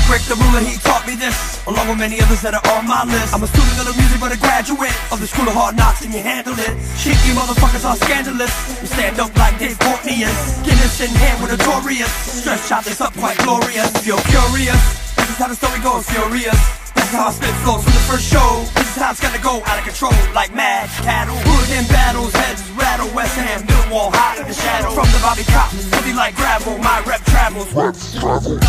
Rick 0.10 0.24
the 0.28 0.36
ruler, 0.36 0.64
he 0.64 0.76
taught 0.82 1.06
me 1.08 1.16
this, 1.16 1.64
along 1.68 1.88
with 1.88 2.00
many 2.00 2.20
others 2.22 2.42
that 2.42 2.56
are 2.56 2.66
on 2.76 2.88
my 2.88 3.04
list. 3.06 3.34
I'm 3.34 3.44
a 3.44 3.48
student 3.48 3.80
of 3.80 3.88
the 3.92 3.96
music, 3.96 4.20
but 4.20 4.32
a 4.32 4.40
graduate 4.40 4.96
of 5.12 5.20
the 5.20 5.28
school 5.28 5.48
of 5.48 5.56
hard 5.56 5.76
knocks, 5.76 6.04
and 6.04 6.14
you 6.14 6.24
handle 6.24 6.56
it. 6.58 6.74
Shit, 7.00 7.16
you 7.28 7.36
motherfuckers 7.36 7.84
are 7.88 7.96
scandalous. 7.96 8.52
You 8.82 8.88
stand 8.88 9.20
up 9.20 9.32
like 9.38 9.60
Dave 9.60 9.80
Courtney 9.80 10.24
is. 10.24 10.36
Guinness 10.64 11.00
in 11.00 11.12
hand 11.16 11.44
with 11.44 11.54
a 11.54 11.58
notorious. 11.58 12.12
Stress 12.42 12.68
shot 12.68 12.84
this 12.84 13.00
up 13.00 13.14
quite 13.16 13.38
glorious. 13.44 13.92
If 14.00 14.08
you're 14.08 14.24
curious, 14.32 14.82
this 15.16 15.30
is 15.32 15.38
how 15.38 15.48
the 15.48 15.56
story 15.56 15.80
goes, 15.80 16.08
furious. 16.08 16.60
This 16.96 17.08
is 17.08 17.16
how 17.16 17.28
I 17.28 17.32
spit 17.32 17.56
flows 17.64 17.84
from 17.84 17.96
the 17.96 18.06
first 18.08 18.28
show. 18.28 18.64
This 18.76 18.92
is 18.92 19.00
how 19.00 19.12
it's 19.12 19.24
gonna 19.24 19.40
go 19.40 19.64
out 19.64 19.80
of 19.80 19.86
control, 19.88 20.16
like 20.36 20.54
mad 20.54 20.92
cattle. 21.08 21.36
Hood 21.36 21.70
in 21.72 21.88
battles, 21.88 22.36
heads 22.36 22.68
rattle. 22.76 23.08
West 23.16 23.36
Ham, 23.40 23.64
Millwall, 23.64 24.12
hot 24.12 24.40
in 24.40 24.48
the 24.48 24.54
shadow. 24.54 24.92
From 24.92 25.08
the 25.16 25.20
Bobby 25.24 25.48
Cop, 25.48 25.72
heavy 25.96 26.12
like 26.12 26.36
gravel. 26.36 26.78
My 26.80 27.00
rep 27.08 27.24
travels. 27.26 27.72
London 27.74 28.60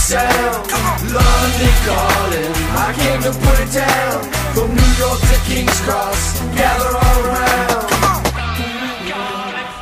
sound 0.00 0.64
London 1.12 1.74
calling 1.84 2.52
I 2.72 2.88
came 2.96 3.20
to 3.22 3.32
put 3.38 3.56
it 3.60 3.72
down 3.72 4.22
From 4.54 4.68
New 4.74 4.92
York 4.96 5.20
to 5.20 5.36
King's 5.44 5.80
Cross 5.82 6.40
Gather 6.56 6.96
all 6.96 7.18
around 7.26 7.80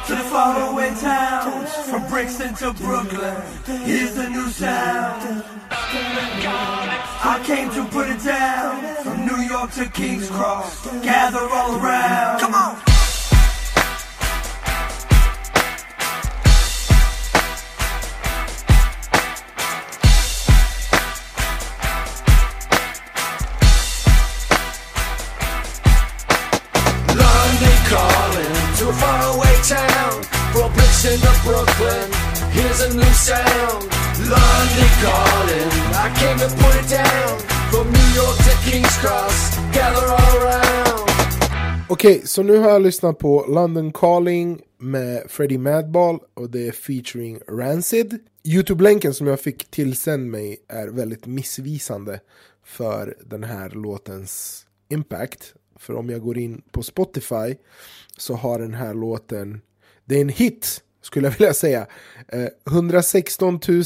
to 0.08 0.14
the 0.14 0.22
faraway 0.22 0.88
towns 0.94 1.70
from 1.90 2.08
Brixton 2.08 2.54
to 2.54 2.72
Brooklyn. 2.72 3.36
Here's 3.84 4.14
the 4.14 4.30
new 4.30 4.48
sound. 4.48 5.44
I 5.70 7.42
came 7.44 7.68
to 7.72 7.84
put 7.90 8.08
it 8.08 8.24
down 8.24 9.04
from 9.04 9.26
New 9.26 9.42
York 9.42 9.70
to 9.72 9.84
King's 9.90 10.30
Cross. 10.30 10.86
Gather 11.02 11.40
all 11.40 11.76
around. 11.76 12.40
Come 12.40 12.54
on. 12.54 12.87
Brooklyn. 31.48 32.08
Here's 32.56 32.80
a 32.88 32.90
new 33.00 33.14
sound. 33.28 33.82
London 34.34 34.90
calling 35.04 35.70
I 36.04 36.08
came 36.20 36.38
to 36.44 36.48
put 36.62 36.74
it 36.80 36.88
down. 37.00 37.34
From 37.72 37.86
New 37.96 38.08
York 38.20 38.36
to 38.46 38.52
King's 38.66 38.96
Cross. 39.02 39.56
Gather 39.74 40.06
all 40.18 40.36
around. 40.38 41.10
Okej, 41.88 42.22
så 42.26 42.42
nu 42.42 42.58
har 42.58 42.70
jag 42.70 42.82
lyssnat 42.82 43.18
på 43.18 43.44
London 43.48 43.92
Calling 43.92 44.60
med 44.78 45.22
Freddie 45.28 45.58
Madball 45.58 46.18
och 46.34 46.50
det 46.50 46.68
är 46.68 46.72
featuring 46.72 47.40
Rancid. 47.48 48.18
Youtube-länken 48.44 49.14
som 49.14 49.26
jag 49.26 49.40
fick 49.40 49.70
tillsänd 49.70 50.30
mig 50.30 50.56
är 50.68 50.88
väldigt 50.88 51.26
missvisande 51.26 52.20
för 52.64 53.16
den 53.26 53.44
här 53.44 53.70
låtens 53.70 54.62
impact. 54.88 55.54
För 55.76 55.94
om 55.94 56.10
jag 56.10 56.20
går 56.20 56.38
in 56.38 56.62
på 56.70 56.82
Spotify 56.82 57.56
så 58.16 58.34
har 58.34 58.58
den 58.58 58.74
här 58.74 58.94
låten, 58.94 59.60
det 60.04 60.16
är 60.16 60.20
en 60.20 60.28
hit 60.28 60.82
skulle 61.08 61.26
jag 61.26 61.38
vilja 61.38 61.54
säga. 61.54 61.86
Eh, 62.28 62.48
116 62.66 63.60
000 63.68 63.84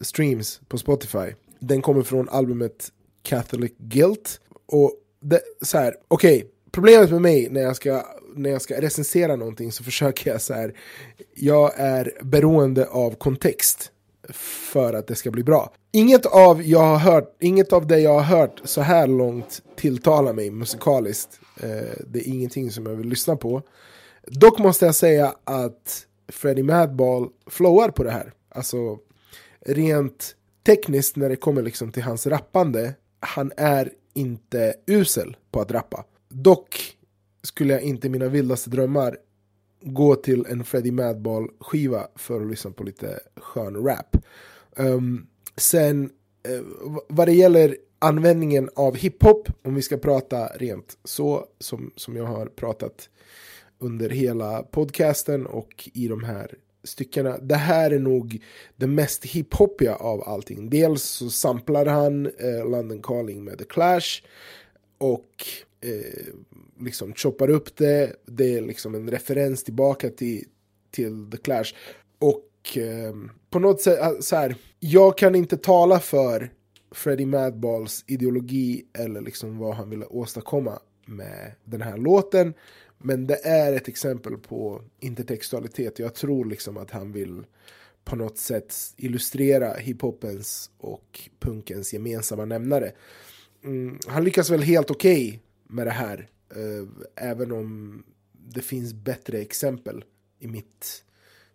streams 0.00 0.60
på 0.68 0.78
Spotify. 0.78 1.34
Den 1.58 1.82
kommer 1.82 2.02
från 2.02 2.28
albumet 2.28 2.92
Catholic 3.22 3.72
Guilt. 3.78 4.40
Och 4.66 4.92
det, 5.20 5.40
så 5.62 5.78
här, 5.78 5.96
okej, 6.08 6.50
problemet 6.72 7.10
med 7.10 7.22
mig 7.22 7.48
när 7.50 7.60
jag 7.60 7.76
ska 7.76 8.02
när 8.36 8.50
jag 8.50 8.62
ska 8.62 8.80
recensera 8.80 9.36
någonting 9.36 9.72
så 9.72 9.84
försöker 9.90 10.30
jag 10.30 10.40
så 10.40 10.54
här. 10.54 10.74
Jag 11.34 11.72
är 11.76 12.12
beroende 12.22 12.86
av 12.86 13.14
kontext 13.14 13.90
för 14.72 14.94
att 14.94 15.06
det 15.06 15.14
ska 15.14 15.30
bli 15.30 15.42
bra. 15.42 15.72
Inget 15.92 16.26
av, 16.26 16.62
jag 16.62 16.80
har 16.80 16.98
hört, 16.98 17.36
inget 17.40 17.72
av 17.72 17.86
det 17.86 18.00
jag 18.00 18.14
har 18.20 18.38
hört 18.38 18.60
så 18.64 18.80
här 18.80 19.06
långt 19.06 19.62
tilltalar 19.76 20.32
mig 20.32 20.50
musikaliskt. 20.50 21.40
Eh, 21.60 21.68
det 22.06 22.18
är 22.18 22.28
ingenting 22.28 22.70
som 22.70 22.86
jag 22.86 22.94
vill 22.94 23.08
lyssna 23.08 23.36
på. 23.36 23.62
Dock 24.26 24.58
måste 24.58 24.86
jag 24.86 24.94
säga 24.94 25.34
att 25.44 26.06
Freddie 26.28 26.62
Madball 26.62 27.28
flowar 27.46 27.88
på 27.88 28.04
det 28.04 28.10
här. 28.10 28.32
Alltså 28.48 28.98
rent 29.60 30.36
tekniskt 30.66 31.16
när 31.16 31.28
det 31.28 31.36
kommer 31.36 31.62
liksom 31.62 31.92
till 31.92 32.02
hans 32.02 32.26
rappande. 32.26 32.94
Han 33.20 33.52
är 33.56 33.92
inte 34.14 34.74
usel 34.86 35.36
på 35.50 35.60
att 35.60 35.70
rappa. 35.70 36.04
Dock 36.28 36.96
skulle 37.42 37.72
jag 37.72 37.82
inte 37.82 38.06
i 38.06 38.10
mina 38.10 38.28
vildaste 38.28 38.70
drömmar 38.70 39.16
gå 39.82 40.14
till 40.14 40.46
en 40.48 40.64
Freddie 40.64 40.90
Madball 40.90 41.48
skiva 41.60 42.08
för 42.14 42.40
att 42.40 42.50
lyssna 42.50 42.70
på 42.70 42.84
lite 42.84 43.20
skön 43.36 43.76
rap. 43.76 44.16
Um, 44.76 45.26
sen 45.56 46.10
uh, 46.48 46.96
vad 47.08 47.28
det 47.28 47.32
gäller 47.32 47.76
användningen 47.98 48.70
av 48.74 48.96
hiphop, 48.96 49.48
om 49.62 49.74
vi 49.74 49.82
ska 49.82 49.96
prata 49.96 50.46
rent 50.46 50.98
så 51.04 51.46
som, 51.58 51.92
som 51.96 52.16
jag 52.16 52.24
har 52.24 52.46
pratat 52.46 53.08
under 53.84 54.10
hela 54.10 54.62
podcasten 54.62 55.46
och 55.46 55.88
i 55.92 56.08
de 56.08 56.24
här 56.24 56.54
styckena. 56.84 57.38
Det 57.38 57.54
här 57.54 57.90
är 57.90 57.98
nog 57.98 58.42
det 58.76 58.86
mest 58.86 59.24
hiphopiga 59.24 59.94
av 59.94 60.28
allting. 60.28 60.70
Dels 60.70 61.02
så 61.02 61.30
samplar 61.30 61.86
han 61.86 62.26
eh, 62.26 62.70
London 62.70 63.02
Calling 63.02 63.44
med 63.44 63.58
The 63.58 63.64
Clash 63.64 64.22
och 64.98 65.46
eh, 65.80 66.34
liksom 66.80 67.14
choppar 67.14 67.50
upp 67.50 67.76
det. 67.76 68.16
Det 68.26 68.54
är 68.54 68.60
liksom 68.60 68.94
en 68.94 69.10
referens 69.10 69.64
tillbaka 69.64 70.10
till, 70.10 70.44
till 70.90 71.30
The 71.30 71.36
Clash. 71.36 71.74
Och 72.18 72.78
eh, 72.78 73.14
på 73.50 73.58
något 73.58 73.80
sätt, 73.80 73.98
ah, 74.00 74.14
så 74.20 74.36
här, 74.36 74.56
jag 74.80 75.18
kan 75.18 75.34
inte 75.34 75.56
tala 75.56 76.00
för 76.00 76.50
Freddie 76.94 77.26
Madballs 77.26 78.04
ideologi 78.06 78.84
eller 78.98 79.20
liksom 79.20 79.58
vad 79.58 79.74
han 79.74 79.90
ville 79.90 80.06
åstadkomma 80.06 80.78
med 81.06 81.52
den 81.64 81.82
här 81.82 81.96
låten. 81.96 82.54
Men 82.98 83.26
det 83.26 83.46
är 83.46 83.72
ett 83.72 83.88
exempel 83.88 84.36
på 84.38 84.82
intertextualitet. 85.00 85.98
Jag 85.98 86.14
tror 86.14 86.44
liksom 86.44 86.76
att 86.76 86.90
han 86.90 87.12
vill 87.12 87.46
på 88.04 88.16
något 88.16 88.38
sätt 88.38 88.74
illustrera 88.96 89.74
hiphopens 89.74 90.70
och 90.78 91.30
punkens 91.38 91.92
gemensamma 91.92 92.44
nämnare. 92.44 92.92
Mm, 93.64 93.98
han 94.06 94.24
lyckas 94.24 94.50
väl 94.50 94.62
helt 94.62 94.90
okej 94.90 95.28
okay 95.28 95.38
med 95.68 95.86
det 95.86 95.90
här. 95.90 96.28
Eh, 96.50 96.88
även 97.30 97.52
om 97.52 98.02
det 98.32 98.62
finns 98.62 98.94
bättre 98.94 99.38
exempel 99.38 100.04
i 100.38 100.46
mitt 100.46 101.04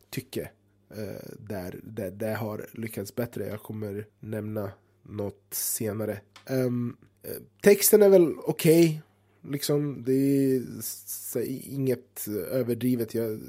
tycke. 0.10 0.49
Eh, 0.95 1.30
där, 1.39 1.80
det 2.12 2.34
har 2.34 2.65
lyckats 2.71 3.15
bättre. 3.15 3.47
Jag 3.47 3.62
kommer 3.62 4.08
nämna 4.19 4.71
något 5.04 5.47
senare. 5.52 6.21
Um, 6.49 6.97
texten 7.62 8.02
är 8.02 8.10
väl 8.10 8.36
okej. 8.39 8.89
Okay. 8.89 8.99
Liksom, 9.41 10.04
det 10.06 10.13
är 10.13 11.73
inget 11.73 12.28
överdrivet. 12.52 13.13
Jag, 13.13 13.39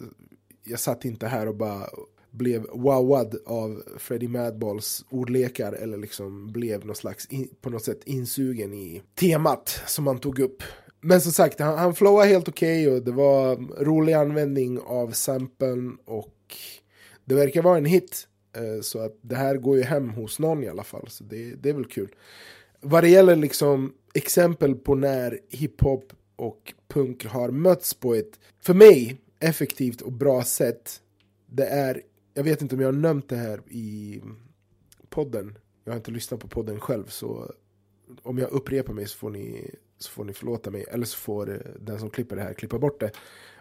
jag 0.64 0.80
satt 0.80 1.04
inte 1.04 1.26
här 1.26 1.48
och 1.48 1.56
bara 1.56 1.88
blev 2.30 2.66
wowad 2.72 3.36
av 3.46 3.82
Freddie 3.98 4.28
Madballs 4.28 5.04
ordlekar 5.10 5.72
eller 5.72 5.98
liksom 5.98 6.52
blev 6.52 6.86
någon 6.86 6.96
slags 6.96 7.26
in, 7.26 7.48
på 7.60 7.70
något 7.70 7.84
sätt 7.84 8.00
insugen 8.04 8.74
i 8.74 9.02
temat 9.14 9.82
som 9.86 10.06
han 10.06 10.18
tog 10.18 10.38
upp. 10.38 10.62
Men 11.00 11.20
som 11.20 11.32
sagt, 11.32 11.60
han, 11.60 11.78
han 11.78 11.94
flowade 11.94 12.28
helt 12.28 12.48
okej 12.48 12.86
okay 12.86 12.96
och 12.96 13.04
det 13.04 13.12
var 13.12 13.56
rolig 13.84 14.12
användning 14.12 14.78
av 14.78 15.10
samplen 15.10 15.98
och 16.04 16.56
det 17.24 17.34
verkar 17.34 17.62
vara 17.62 17.78
en 17.78 17.84
hit. 17.84 18.26
Eh, 18.56 18.80
så 18.82 18.98
att 18.98 19.18
det 19.20 19.36
här 19.36 19.56
går 19.56 19.76
ju 19.76 19.82
hem 19.82 20.10
hos 20.10 20.38
någon 20.38 20.64
i 20.64 20.68
alla 20.68 20.84
fall, 20.84 21.08
så 21.08 21.24
det, 21.24 21.54
det 21.54 21.68
är 21.68 21.74
väl 21.74 21.84
kul. 21.84 22.14
Vad 22.80 23.04
det 23.04 23.08
gäller 23.08 23.36
liksom 23.36 23.92
exempel 24.14 24.74
på 24.74 24.94
när 24.94 25.40
hiphop 25.48 26.12
och 26.36 26.74
punk 26.88 27.24
har 27.26 27.50
mötts 27.50 27.94
på 27.94 28.14
ett, 28.14 28.40
för 28.60 28.74
mig, 28.74 29.20
effektivt 29.40 30.00
och 30.00 30.12
bra 30.12 30.44
sätt. 30.44 31.00
Det 31.46 31.66
är, 31.66 32.02
jag 32.34 32.44
vet 32.44 32.62
inte 32.62 32.74
om 32.74 32.80
jag 32.80 32.88
har 32.88 32.92
nämnt 32.92 33.28
det 33.28 33.36
här 33.36 33.60
i 33.68 34.20
podden. 35.08 35.58
Jag 35.84 35.92
har 35.92 35.96
inte 35.96 36.10
lyssnat 36.10 36.40
på 36.40 36.48
podden 36.48 36.80
själv, 36.80 37.06
så 37.06 37.52
om 38.22 38.38
jag 38.38 38.50
upprepar 38.50 38.92
mig 38.92 39.06
så 39.06 39.18
får 39.18 39.30
ni, 39.30 39.74
så 39.98 40.10
får 40.10 40.24
ni 40.24 40.32
förlåta 40.32 40.70
mig. 40.70 40.84
Eller 40.90 41.06
så 41.06 41.16
får 41.16 41.50
eh, 41.50 41.56
den 41.80 41.98
som 41.98 42.10
klipper 42.10 42.36
det 42.36 42.42
här 42.42 42.54
klippa 42.54 42.78
bort 42.78 43.00
det. 43.00 43.10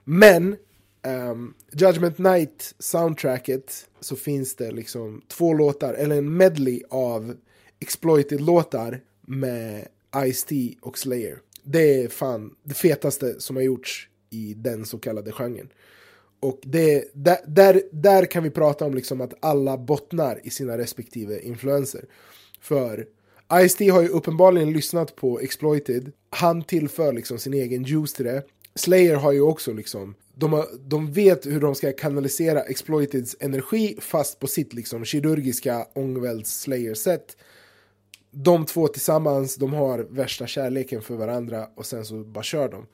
Men 0.04 0.56
um, 1.04 1.54
Judgment 1.72 2.18
Night 2.18 2.76
soundtracket 2.80 3.90
så 4.00 4.16
finns 4.16 4.56
det 4.56 4.72
liksom 4.72 5.22
två 5.28 5.54
låtar, 5.54 5.94
eller 5.94 6.18
en 6.18 6.38
medley 6.38 6.84
av 6.90 7.36
exploited 7.80 8.42
låtar 8.42 9.02
med 9.22 9.88
Ice-T 10.16 10.76
och 10.82 10.98
Slayer. 10.98 11.42
Det 11.64 12.04
är 12.04 12.08
fan 12.08 12.56
det 12.64 12.74
fetaste 12.74 13.42
som 13.42 13.56
har 13.56 13.64
gjorts 13.64 14.10
i 14.30 14.54
den 14.54 14.86
så 14.86 14.98
kallade 14.98 15.32
genren. 15.32 15.70
Och 16.40 16.60
det, 16.64 17.12
där, 17.14 17.38
där, 17.48 17.82
där 17.92 18.26
kan 18.26 18.44
vi 18.44 18.50
prata 18.50 18.86
om 18.86 18.94
liksom 18.94 19.22
att 19.22 19.34
alla 19.40 19.78
bottnar 19.78 20.40
i 20.44 20.50
sina 20.50 20.78
respektive 20.78 21.40
influenser. 21.40 22.06
För 22.62 23.06
Ice-T 23.54 23.90
har 23.90 24.02
ju 24.02 24.08
uppenbarligen 24.08 24.74
lyssnat 24.74 25.16
på 25.16 25.40
Exploited, 25.40 26.12
han 26.30 26.64
tillför 26.64 27.14
liksom 27.14 27.40
sin 27.40 27.54
egen 27.54 27.84
juice 27.84 28.14
till 28.14 28.26
det. 28.26 28.44
Slayer 28.76 29.16
har 29.16 29.32
ju 29.32 29.42
också 29.42 29.74
liksom, 29.74 30.16
de, 30.36 30.54
har, 30.54 30.66
de 30.80 31.12
vet 31.12 31.46
hur 31.46 31.60
de 31.60 31.76
ska 31.76 31.92
kanalisera 31.92 32.62
Exploiteds 32.62 33.36
energi 33.40 33.98
fast 34.02 34.40
på 34.40 34.48
sitt 34.48 34.74
liksom 34.74 35.06
kirurgiska 35.06 35.88
Ångvälts 35.94 36.62
Slayer-sätt 36.62 37.38
de 38.32 38.66
två 38.66 38.88
tillsammans, 38.88 39.56
de 39.56 39.74
har 39.74 40.00
värsta 40.00 40.48
kärleken 40.48 41.02
för 41.02 41.16
varandra 41.16 41.70
och 41.76 41.86
sen 41.86 42.06
så 42.06 42.24
bara 42.24 42.44
kör 42.44 42.70
de. 42.70 42.88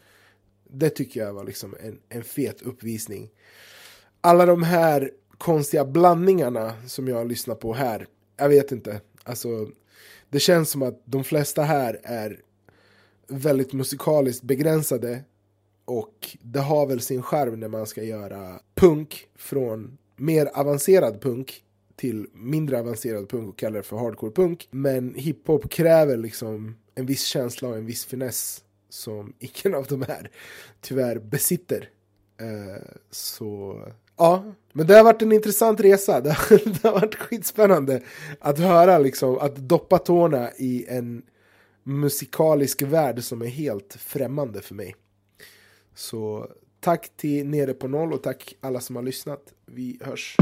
Det 0.70 0.90
tycker 0.90 1.20
jag 1.20 1.34
var 1.34 1.44
liksom 1.44 1.76
en, 1.80 2.00
en 2.10 2.24
fet 2.24 2.62
uppvisning. 2.62 3.30
Alla 4.22 4.46
de 4.46 4.64
här 4.64 5.12
konstiga 5.38 5.86
blandningarna 5.86 6.74
som 6.88 7.08
jag 7.08 7.28
lyssnar 7.28 7.56
på 7.56 7.74
här, 7.74 8.08
jag 8.38 8.50
vet 8.50 8.72
inte. 8.72 9.02
Alltså, 9.24 9.70
det 10.30 10.40
känns 10.40 10.70
som 10.70 10.82
att 10.82 11.02
de 11.06 11.24
flesta 11.24 11.64
här 11.64 12.00
är 12.04 12.42
väldigt 13.28 13.74
musikaliskt 13.74 14.44
begränsade 14.44 15.24
och 15.86 16.38
det 16.42 16.60
har 16.60 16.88
väl 16.88 17.02
sin 17.02 17.22
charm 17.22 17.60
när 17.60 17.68
man 17.68 17.88
ska 17.88 18.04
göra 18.04 18.60
punk 18.76 19.28
från 19.36 19.98
mer 20.16 20.46
avancerad 20.54 21.22
punk 21.22 21.65
till 21.96 22.28
mindre 22.34 22.80
avancerad 22.80 23.30
punk 23.30 23.50
och 23.50 23.58
kallar 23.58 23.78
det 23.78 23.84
för 23.84 23.98
hardcore 23.98 24.32
punk. 24.32 24.68
Men 24.72 25.16
hiphop 25.16 25.70
kräver 25.70 26.18
liksom 26.18 26.76
en 26.96 27.06
viss 27.06 27.24
känsla 27.24 27.70
och 27.70 27.78
en 27.78 27.86
viss 27.86 28.06
finess 28.06 28.64
som 28.90 29.34
ingen 29.40 29.78
av 29.78 29.86
de 29.86 30.02
här 30.02 30.32
tyvärr 30.82 31.20
besitter. 31.20 31.90
Eh, 32.42 32.84
så 33.12 33.82
ja, 34.18 34.54
men 34.74 34.88
det 34.88 34.96
har 34.96 35.04
varit 35.04 35.22
en 35.22 35.32
intressant 35.32 35.80
resa. 35.80 36.22
Det 36.22 36.32
har, 36.32 36.74
det 36.74 36.84
har 36.84 36.92
varit 36.92 37.16
skitspännande 37.16 38.02
att 38.40 38.60
höra 38.60 38.98
liksom, 38.98 39.38
att 39.38 39.56
doppa 39.56 39.98
tårna 39.98 40.52
i 40.58 40.86
en 40.88 41.24
musikalisk 41.84 42.82
värld 42.82 43.24
som 43.24 43.42
är 43.42 43.46
helt 43.46 43.94
främmande 44.00 44.62
för 44.62 44.76
mig. 44.76 44.96
Så 45.96 46.52
tack 46.80 47.18
till 47.18 47.48
Nere 47.48 47.74
på 47.74 47.88
Noll 47.88 48.14
och 48.14 48.24
tack 48.24 48.56
alla 48.62 48.80
som 48.80 48.96
har 48.96 49.04
lyssnat. 49.04 49.54
Vi 49.66 50.00
hörs. 50.02 50.38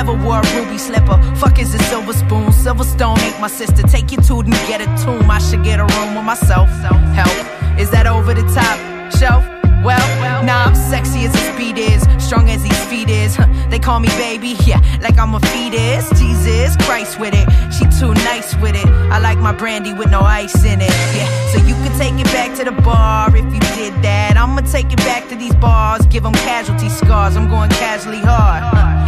Never 0.00 0.14
wore 0.14 0.40
a 0.40 0.56
ruby 0.56 0.78
slipper. 0.78 1.20
Fuck 1.36 1.58
is 1.58 1.74
a 1.74 1.78
silver 1.90 2.14
spoon. 2.14 2.52
Silver 2.52 2.84
stone 2.84 3.20
ain't 3.20 3.38
my 3.38 3.48
sister. 3.48 3.82
Take 3.82 4.10
your 4.10 4.22
tooth 4.22 4.46
and 4.46 4.54
get 4.66 4.80
a 4.80 4.86
tomb. 5.04 5.30
I 5.30 5.38
should 5.38 5.62
get 5.62 5.78
a 5.78 5.84
room 5.84 6.14
with 6.14 6.24
myself. 6.24 6.70
Help. 7.12 7.78
Is 7.78 7.90
that 7.90 8.06
over 8.06 8.32
the 8.32 8.40
top 8.54 8.78
shelf? 9.12 9.44
Well, 9.84 10.42
nah, 10.42 10.64
I'm 10.64 10.74
sexy 10.74 11.26
as 11.26 11.34
his 11.34 11.54
speed 11.54 11.76
is, 11.76 12.00
strong 12.18 12.48
as 12.48 12.64
his 12.64 12.78
feet 12.84 13.10
is. 13.10 13.36
They 13.68 13.78
call 13.78 14.00
me 14.00 14.08
baby, 14.16 14.56
yeah, 14.64 14.80
like 15.02 15.18
I'm 15.18 15.34
a 15.34 15.40
fetus. 15.40 16.08
Jesus 16.18 16.76
Christ 16.78 17.20
with 17.20 17.34
it, 17.34 17.46
she 17.70 17.84
too 18.00 18.14
nice 18.24 18.56
with 18.56 18.76
it. 18.76 18.86
I 19.12 19.18
like 19.18 19.38
my 19.38 19.52
brandy 19.52 19.92
with 19.92 20.10
no 20.10 20.20
ice 20.20 20.64
in 20.64 20.80
it, 20.80 20.96
yeah. 21.16 21.28
So 21.52 21.58
you 21.58 21.74
can 21.74 21.92
take 21.98 22.14
it 22.18 22.30
back 22.32 22.56
to 22.56 22.64
the 22.64 22.72
bar 22.72 23.36
if 23.36 23.44
you 23.52 23.60
did 23.76 23.92
that. 24.02 24.38
I'ma 24.38 24.62
take 24.62 24.92
it 24.92 24.98
back 24.98 25.28
to 25.28 25.36
these 25.36 25.54
bars, 25.56 26.06
give 26.06 26.22
them 26.22 26.34
casualty 26.34 26.88
scars. 26.88 27.36
I'm 27.36 27.48
going 27.50 27.70
casually 27.70 28.20
hard. 28.20 28.99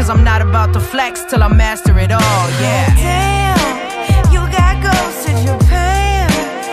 Cause 0.00 0.08
I'm 0.08 0.24
not 0.24 0.40
about 0.40 0.72
to 0.72 0.80
flex 0.80 1.24
till 1.24 1.42
I 1.42 1.48
master 1.48 1.98
it 1.98 2.10
all, 2.10 2.48
yeah. 2.62 2.88
Damn, 2.96 4.32
you 4.32 4.40
got 4.50 4.82
ghosts 4.82 5.28
in 5.28 5.36
Japan. 5.44 6.30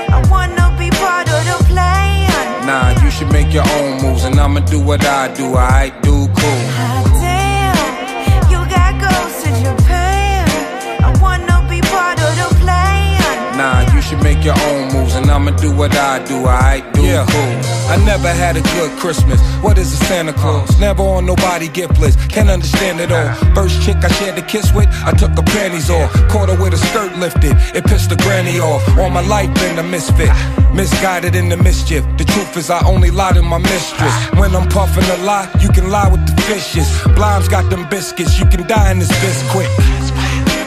I 0.07 0.25
wanna 0.31 0.73
be 0.79 0.89
part 0.91 1.27
of 1.27 1.43
the 1.43 1.61
plan. 1.65 2.65
Nah, 2.65 2.97
you 3.03 3.11
should 3.11 3.29
make 3.29 3.53
your 3.53 3.67
own 3.79 4.01
moves, 4.01 4.23
and 4.23 4.39
I'ma 4.39 4.61
do 4.61 4.79
what 4.79 5.03
I 5.03 5.27
do. 5.33 5.55
I 5.55 5.89
do 6.03 6.29
cool. 6.37 6.76
Should 14.17 14.23
make 14.23 14.43
your 14.43 14.57
own 14.59 14.93
moves, 14.93 15.15
and 15.15 15.29
I'ma 15.29 15.51
do 15.51 15.71
what 15.71 15.95
I 15.95 16.23
do. 16.25 16.45
I 16.45 16.81
do 16.93 17.01
yeah. 17.03 17.25
cool. 17.29 17.91
I 17.91 17.97
never 18.05 18.29
had 18.29 18.57
a 18.57 18.61
good 18.61 18.91
Christmas. 18.99 19.39
What 19.61 19.77
is 19.77 19.93
a 19.93 20.05
Santa 20.05 20.33
Claus? 20.33 20.79
Never 20.79 21.03
on 21.03 21.25
nobody 21.25 21.67
gift 21.67 21.99
list. 21.99 22.17
Can't 22.29 22.49
understand 22.49 22.99
it 22.99 23.11
all. 23.11 23.33
First 23.55 23.81
chick 23.81 23.97
I 24.03 24.09
shared 24.09 24.37
a 24.37 24.41
kiss 24.41 24.73
with, 24.73 24.89
I 25.05 25.11
took 25.11 25.31
her 25.31 25.43
panties 25.43 25.89
off. 25.89 26.11
Caught 26.29 26.49
her 26.49 26.61
with 26.61 26.73
a 26.73 26.77
skirt 26.77 27.17
lifted. 27.17 27.55
It 27.75 27.85
pissed 27.85 28.09
the 28.09 28.17
granny 28.17 28.59
off. 28.59 28.83
All 28.97 29.09
my 29.09 29.25
life 29.25 29.53
been 29.55 29.79
a 29.79 29.83
misfit. 29.83 30.31
Misguided 30.73 31.35
in 31.35 31.49
the 31.49 31.57
mischief. 31.57 32.03
The 32.17 32.25
truth 32.25 32.57
is 32.57 32.69
I 32.69 32.85
only 32.85 33.11
lie 33.11 33.33
to 33.33 33.41
my 33.41 33.57
mistress. 33.57 34.13
Ah. 34.13 34.35
When 34.39 34.55
I'm 34.55 34.67
puffing 34.69 35.05
a 35.05 35.17
lie, 35.23 35.49
you 35.59 35.69
can 35.69 35.89
lie 35.89 36.09
with 36.09 36.25
the 36.27 36.41
fishes. 36.43 36.87
Blim's 37.15 37.47
got 37.47 37.69
them 37.69 37.87
biscuits. 37.89 38.39
You 38.39 38.45
can 38.45 38.67
die 38.67 38.91
in 38.91 38.99
this 38.99 39.11
biscuit. 39.21 39.69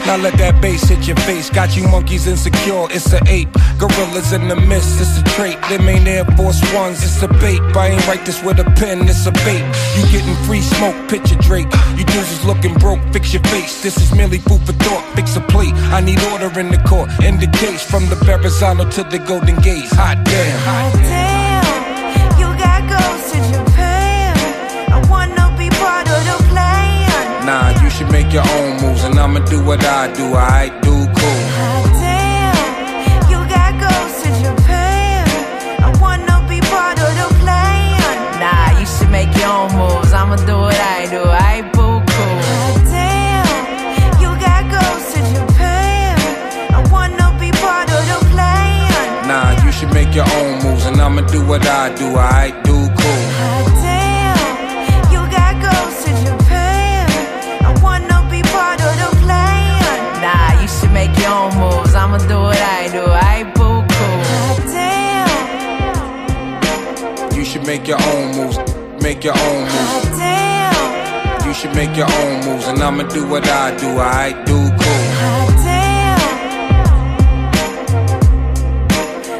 Now 0.05 0.17
let 0.17 0.33
that 0.37 0.61
bass 0.61 0.83
hit 0.89 1.07
your 1.07 1.17
face. 1.17 1.49
Got 1.49 1.77
you 1.77 1.87
monkeys 1.87 2.27
insecure, 2.27 2.87
it's 2.91 3.13
an 3.13 3.27
ape. 3.27 3.49
Gorillas 3.77 4.33
in 4.33 4.47
the 4.47 4.55
mist, 4.55 4.99
it's 4.99 5.17
a 5.19 5.23
trait. 5.35 5.57
Them 5.69 5.87
ain't 5.87 6.07
Air 6.07 6.25
Force 6.37 6.61
Ones, 6.73 7.03
it's 7.03 7.21
a 7.23 7.27
bait. 7.27 7.61
I 7.75 7.87
ain't 7.87 8.07
write 8.07 8.25
this 8.25 8.43
with 8.43 8.59
a 8.59 8.65
pen, 8.75 9.07
it's 9.07 9.25
a 9.25 9.31
bait. 9.31 9.63
You 9.95 10.03
getting 10.11 10.35
free 10.45 10.61
smoke, 10.61 10.97
picture 11.09 11.35
Drake. 11.35 11.67
You 11.97 12.03
dudes 12.05 12.31
is 12.31 12.45
looking 12.45 12.73
broke, 12.75 13.01
fix 13.13 13.33
your 13.33 13.43
face. 13.43 13.81
This 13.83 13.97
is 13.97 14.13
merely 14.13 14.39
food 14.39 14.61
for 14.65 14.73
thought, 14.73 15.03
fix 15.15 15.35
a 15.35 15.41
plate. 15.41 15.73
I 15.95 16.01
need 16.01 16.19
order 16.31 16.59
in 16.59 16.69
the 16.69 16.81
court, 16.89 17.09
in 17.23 17.39
the 17.39 17.47
case. 17.47 17.83
From 17.83 18.07
the 18.09 18.15
Verrazano 18.15 18.89
to 18.89 19.03
the 19.03 19.19
Golden 19.19 19.55
Gates. 19.61 19.91
Hot 19.93 20.17
damn. 20.25 20.59
Hot 20.59 20.93
damn, 20.93 21.30
you 28.01 28.07
should 28.07 28.13
make 28.13 28.33
your 28.33 28.43
own 28.49 28.81
moves, 28.81 29.03
and 29.03 29.19
I'ma 29.19 29.39
do 29.45 29.63
what 29.63 29.83
I 29.85 30.11
do. 30.13 30.33
I 30.33 30.69
do 30.81 30.89
cool. 30.89 31.41
Hot 31.57 31.85
damn, 32.01 33.29
you 33.29 33.37
got 33.53 33.71
goes 33.83 34.13
to 34.23 34.29
Japan. 34.41 35.27
I 35.85 35.89
wanna 36.01 36.43
be 36.49 36.59
part 36.61 36.97
of 36.99 37.11
the 37.19 37.27
plan. 37.41 38.39
Nah, 38.41 38.79
you 38.79 38.85
should 38.87 39.11
make 39.11 39.31
your 39.37 39.49
own 39.49 39.69
moves. 39.77 40.13
I'ma 40.13 40.35
do 40.49 40.57
what 40.57 40.79
I 40.97 41.05
do. 41.13 41.21
I 41.23 41.61
boo 41.73 42.01
cool. 42.11 42.37
Hot 42.49 42.81
damn, 42.89 43.45
you 44.21 44.29
got 44.45 44.63
goes 44.75 45.03
to 45.13 45.19
Japan. 45.35 46.17
I 46.73 46.81
wanna 46.91 47.27
be 47.39 47.51
part 47.61 47.89
of 47.97 48.01
the 48.11 48.19
plan. 48.33 49.27
Nah, 49.27 49.63
you 49.63 49.71
should 49.71 49.93
make 49.93 50.15
your 50.15 50.25
own 50.39 50.63
moves, 50.63 50.85
and 50.85 50.99
I'ma 50.99 51.21
do 51.21 51.45
what 51.45 51.65
I 51.67 51.93
do. 51.93 52.07
I 52.17 52.49
do 52.63 52.89
cool. 52.97 53.70
Make 67.71 67.87
your 67.87 68.01
own 68.01 68.35
moves. 68.35 68.57
Make 69.01 69.23
your 69.23 69.37
own 69.47 69.61
moves. 69.61 69.91
hot 69.91 70.03
damn, 70.19 71.47
You 71.47 71.53
should 71.53 71.73
make 71.73 71.95
your 71.95 72.11
own 72.19 72.33
moves, 72.45 72.67
and 72.67 72.83
I'ma 72.83 73.03
do 73.03 73.25
what 73.25 73.47
I 73.47 73.67
do. 73.77 73.89
I 73.97 74.33
do 74.49 74.57
cool. 74.81 75.03
hot 75.21 75.55
damn. 75.67 76.19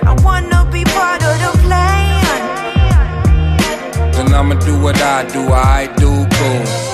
I 0.09 0.13
wanna 0.23 0.61
be 0.71 0.81
part 0.95 1.21
of 1.29 1.35
the 1.43 1.51
plan. 1.63 2.39
And 4.19 4.29
I'ma 4.33 4.55
do 4.67 4.73
what 4.85 4.99
I 5.01 5.25
do. 5.35 5.41
I 5.51 5.87
do 6.01 6.11
cool. 6.37 6.90